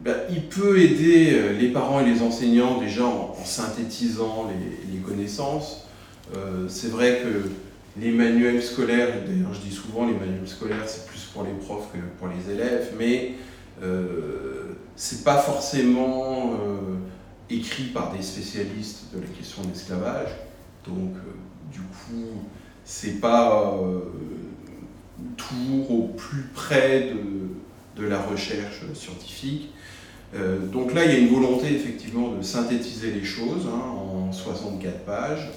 ben, 0.00 0.14
il 0.30 0.42
peut 0.42 0.78
aider 0.78 1.32
euh, 1.32 1.52
les 1.52 1.68
parents 1.68 2.00
et 2.00 2.04
les 2.04 2.20
enseignants 2.22 2.80
déjà 2.80 3.04
en, 3.04 3.34
synthétisant 3.44 4.48
les, 4.92 4.98
connaissances. 4.98 5.86
Euh, 6.36 6.66
c'est 6.68 6.88
vrai 6.88 7.22
que 7.22 7.48
les 8.00 8.10
manuels 8.10 8.60
scolaires, 8.60 9.08
d'ailleurs 9.24 9.54
je 9.54 9.60
dis 9.60 9.74
souvent 9.74 10.04
les 10.04 10.14
manuels 10.14 10.48
scolaires 10.48 10.82
c'est 10.86 11.06
plus 11.06 11.26
pour 11.32 11.44
les 11.44 11.52
profs 11.52 11.92
que 11.92 11.98
pour 12.18 12.28
les 12.28 12.52
élèves, 12.52 12.92
mais 12.98 13.16
euh, 13.16 13.32
c'est 14.96 15.24
pas 15.24 15.38
forcément 15.38 16.52
euh, 16.52 16.96
écrit 17.50 17.84
par 17.84 18.12
des 18.12 18.22
spécialistes 18.22 19.14
de 19.14 19.20
la 19.20 19.26
question 19.26 19.62
de 19.62 19.68
l'esclavage. 19.68 20.30
Donc 20.86 21.12
du 21.70 21.80
coup 21.80 22.42
c'est 22.84 23.20
pas 23.20 23.74
toujours 25.36 25.90
au 25.90 26.08
plus 26.08 26.44
près 26.54 27.10
de, 27.10 28.00
de 28.00 28.06
la 28.06 28.20
recherche 28.20 28.82
scientifique. 28.94 29.70
Euh, 30.34 30.58
donc 30.66 30.92
là, 30.92 31.04
il 31.04 31.12
y 31.12 31.14
a 31.14 31.18
une 31.18 31.28
volonté 31.28 31.74
effectivement 31.74 32.32
de 32.32 32.42
synthétiser 32.42 33.12
les 33.12 33.24
choses 33.24 33.66
hein, 33.66 33.88
en 33.88 34.32
64 34.32 35.04
pages, 35.04 35.50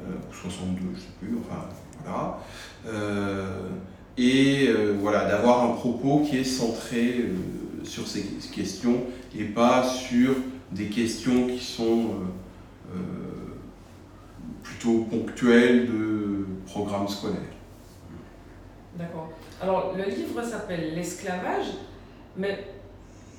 euh, 0.00 0.14
ou 0.30 0.34
62, 0.34 0.80
je 0.80 0.88
ne 0.88 0.94
sais 0.96 1.06
plus, 1.20 1.38
enfin 1.40 1.66
voilà. 2.04 2.38
Euh, 2.86 3.68
et 4.20 4.70
voilà, 5.00 5.24
d'avoir 5.24 5.64
un 5.64 5.74
propos 5.74 6.20
qui 6.20 6.38
est 6.38 6.44
centré 6.44 7.30
sur 7.84 8.06
ces 8.06 8.22
questions 8.52 9.04
et 9.36 9.44
pas 9.44 9.82
sur 9.82 10.34
des 10.72 10.86
questions 10.86 11.46
qui 11.46 11.64
sont 11.64 12.10
plutôt 14.62 15.06
ponctuelles 15.10 15.86
de 15.86 16.46
programmes 16.66 17.08
scolaires. 17.08 17.38
D'accord. 18.98 19.30
Alors, 19.62 19.94
le 19.96 20.04
livre 20.04 20.42
s'appelle 20.42 20.94
L'esclavage, 20.94 21.66
mais 22.36 22.66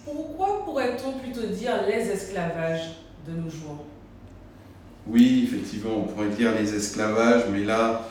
pourquoi 0.04 0.66
pourrait-on 0.66 1.20
plutôt 1.20 1.46
dire 1.48 1.84
les 1.88 2.10
esclavages 2.10 2.96
de 3.28 3.34
nos 3.34 3.50
jours? 3.50 3.86
Oui, 5.06 5.48
effectivement, 5.48 5.98
on 5.98 6.04
pourrait 6.04 6.30
dire 6.30 6.54
les 6.60 6.74
esclavages, 6.74 7.44
mais 7.52 7.64
là, 7.64 8.08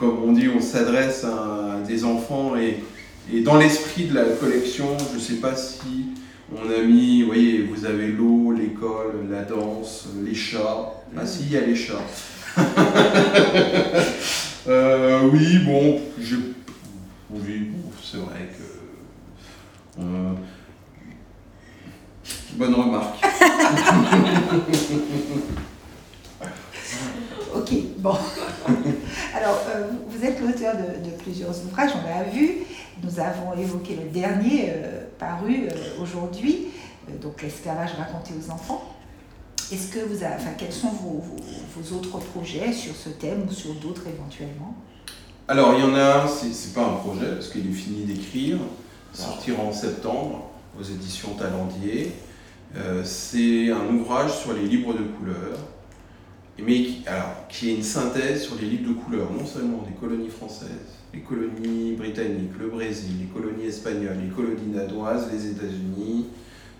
comme 0.00 0.24
on 0.24 0.32
dit, 0.32 0.48
on 0.48 0.60
s'adresse 0.62 1.24
à 1.24 1.78
des 1.86 2.04
enfants 2.04 2.56
et, 2.56 2.82
et 3.30 3.42
dans 3.42 3.58
l'esprit 3.58 4.06
de 4.06 4.14
la 4.14 4.24
collection, 4.24 4.96
je 5.12 5.16
ne 5.16 5.20
sais 5.20 5.34
pas 5.34 5.54
si 5.54 6.06
on 6.50 6.70
a 6.70 6.78
mis, 6.82 7.20
vous 7.20 7.26
voyez, 7.28 7.62
vous 7.62 7.84
avez 7.84 8.08
l'eau, 8.08 8.50
l'école, 8.50 9.28
la 9.30 9.42
danse, 9.42 10.08
les 10.24 10.34
chats. 10.34 10.94
Ah 11.16 11.26
si, 11.26 11.42
il 11.42 11.52
y 11.52 11.58
a 11.58 11.60
les 11.60 11.76
chats. 11.76 12.00
Euh, 14.68 15.22
oui, 15.32 15.60
bon, 15.64 15.98
je... 16.20 16.36
oui, 17.30 17.70
c'est 18.04 18.18
vrai 18.18 18.50
que... 18.52 18.62
Euh, 20.02 20.34
Bonne 22.52 22.74
remarque. 22.74 23.24
ok, 27.54 27.70
bon. 27.96 28.18
Alors, 29.34 29.62
euh, 29.68 29.86
vous 30.08 30.24
êtes 30.24 30.40
l'auteur 30.40 30.74
de, 30.76 31.10
plusieurs 31.22 31.50
ouvrages, 31.64 31.92
on 31.94 32.08
l'a 32.08 32.24
vu. 32.24 32.64
Nous 33.02 33.20
avons 33.20 33.56
évoqué 33.56 33.96
le 33.96 34.10
dernier 34.10 34.70
euh, 34.70 35.04
paru 35.18 35.68
euh, 35.70 36.02
aujourd'hui, 36.02 36.68
donc 37.22 37.42
l'esclavage 37.42 37.90
raconté 37.96 38.32
aux 38.34 38.50
enfants. 38.50 38.82
Est-ce 39.72 39.92
que 39.92 40.00
vous 40.00 40.24
enfin, 40.24 40.50
quels 40.58 40.72
sont 40.72 40.88
vos, 40.88 41.22
vos, 41.76 41.96
autres 41.96 42.18
projets 42.18 42.72
sur 42.72 42.94
ce 42.96 43.08
thème 43.10 43.46
ou 43.48 43.52
sur 43.52 43.74
d'autres 43.74 44.02
éventuellement? 44.08 44.74
Alors, 45.46 45.74
il 45.74 45.80
y 45.80 45.84
en 45.84 45.94
a 45.94 46.24
un, 46.24 46.26
c'est 46.26 46.74
pas 46.74 46.84
un 46.84 46.96
projet 46.96 47.34
parce 47.34 47.48
qu'il 47.48 47.68
est 47.70 47.74
fini 47.74 48.04
d'écrire, 48.04 48.58
sortira 49.12 49.62
en 49.62 49.72
septembre 49.72 50.50
aux 50.78 50.82
éditions 50.82 51.34
Talendier. 51.34 52.12
C'est 53.04 53.70
un 53.70 53.94
ouvrage 53.94 54.36
sur 54.38 54.52
les 54.52 54.62
livres 54.62 54.92
de 54.92 55.02
couleur, 55.02 55.58
mais 56.66 56.82
qui, 56.82 57.02
alors, 57.06 57.46
qui 57.48 57.70
est 57.70 57.74
une 57.76 57.82
synthèse 57.82 58.42
sur 58.42 58.56
les 58.56 58.66
livres 58.66 58.88
de 58.88 58.94
couleur, 58.94 59.30
non 59.32 59.46
seulement 59.46 59.82
des 59.82 59.94
colonies 59.94 60.28
françaises, 60.28 60.68
les 61.12 61.20
colonies 61.20 61.94
britanniques, 61.96 62.58
le 62.58 62.68
Brésil, 62.68 63.12
les 63.20 63.26
colonies 63.26 63.66
espagnoles, 63.66 64.18
les 64.22 64.28
colonies 64.28 64.72
danoises, 64.74 65.28
les 65.32 65.48
États-Unis. 65.48 66.26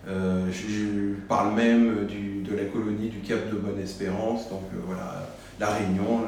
Euh, 0.09 0.47
je, 0.51 1.15
parle 1.29 1.55
même 1.55 2.07
de 2.07 2.57
la 2.57 2.65
colonie 2.65 3.09
du 3.09 3.19
Cap 3.21 3.51
de 3.51 3.57
Bonne-Espérance, 3.57 4.49
donc 4.49 4.63
euh, 4.75 4.81
voilà, 4.87 5.29
la 5.59 5.69
Réunion, 5.69 6.23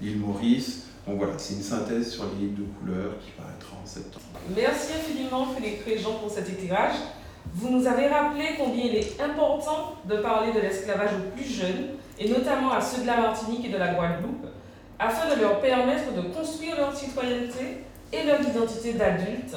l'île 0.00 0.18
Maurice. 0.18 0.86
Donc 1.06 1.18
voilà, 1.18 1.34
c'est 1.36 1.54
une 1.54 1.62
synthèse 1.62 2.12
sur 2.12 2.24
les 2.24 2.46
livres 2.46 2.58
de 2.58 2.66
couleur 2.78 3.12
qui 3.24 3.32
paraîtra 3.32 3.76
en 3.82 3.86
septembre. 3.86 4.24
Merci 4.54 4.92
infiniment 4.94 5.46
Félix 5.46 5.84
Réjean 5.84 6.14
pour 6.20 6.30
cet 6.30 6.48
éclairage. 6.48 6.94
Vous 7.54 7.70
nous 7.70 7.86
avez 7.86 8.06
rappelé 8.06 8.50
combien 8.56 8.84
il 8.84 8.94
est 8.94 9.20
important 9.20 9.96
de 10.08 10.16
parler 10.16 10.52
de 10.52 10.60
l'esclavage 10.60 11.10
aux 11.14 11.36
plus 11.36 11.44
jeunes, 11.44 11.96
et 12.22 12.28
notamment 12.28 12.72
à 12.72 12.80
ceux 12.80 13.02
de 13.02 13.06
la 13.06 13.16
Martinique 13.16 13.64
et 13.64 13.68
de 13.68 13.78
la 13.78 13.94
Guadeloupe, 13.94 14.46
afin 14.98 15.34
de 15.34 15.40
leur 15.40 15.60
permettre 15.60 16.12
de 16.14 16.22
construire 16.32 16.76
leur 16.76 16.94
citoyenneté 16.94 17.84
et 18.12 18.24
leur 18.24 18.40
identité 18.40 18.92
d'adulte. 18.92 19.56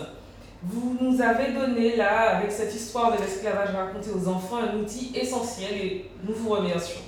Vous 0.63 0.97
nous 0.99 1.21
avez 1.21 1.51
donné 1.51 1.95
là, 1.95 2.37
avec 2.37 2.51
cette 2.51 2.73
histoire 2.73 3.15
de 3.15 3.21
l'esclavage 3.21 3.69
racontée 3.69 4.09
aux 4.09 4.27
enfants, 4.27 4.57
un 4.57 4.77
outil 4.79 5.11
essentiel 5.15 5.73
et 5.75 6.11
nous 6.23 6.33
vous 6.33 6.49
remercions. 6.49 7.01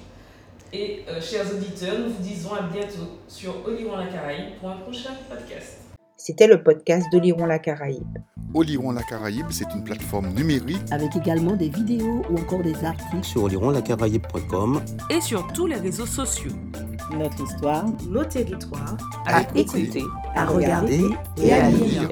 Et 0.71 1.03
euh, 1.07 1.19
chers 1.19 1.49
auditeurs, 1.51 1.97
nous 1.97 2.09
vous 2.09 2.21
disons 2.21 2.53
à 2.53 2.61
bientôt 2.61 3.17
sur 3.27 3.65
Oliron 3.65 3.95
la 3.95 4.07
Caraïbe 4.07 4.57
pour 4.59 4.69
un 4.69 4.75
prochain 4.75 5.11
podcast. 5.27 5.86
C'était 6.19 6.47
le 6.47 6.63
podcast 6.63 7.05
d'Oliron 7.11 7.45
la 7.45 7.59
Caraïbe. 7.59 8.17
Oliron 8.55 8.91
la 8.91 9.03
Caraïbe, 9.03 9.45
c'est 9.51 9.71
une 9.75 9.83
plateforme 9.83 10.29
numérique 10.33 10.81
avec 10.89 11.15
également 11.15 11.55
des 11.55 11.69
vidéos 11.69 12.23
ou 12.31 12.39
encore 12.39 12.63
des 12.63 12.83
articles 12.83 13.23
sur 13.23 13.43
olironlacaraïbe.com 13.43 14.81
et 15.11 15.21
sur 15.21 15.45
tous 15.53 15.67
les 15.67 15.75
réseaux 15.75 16.07
sociaux. 16.07 16.51
Notre 17.13 17.43
histoire, 17.43 17.85
nos 18.09 18.25
territoires, 18.25 18.97
à 19.27 19.41
écouter, 19.55 20.03
à 20.35 20.45
regarder 20.45 21.03
et 21.37 21.53
à 21.53 21.69
lire. 21.69 22.09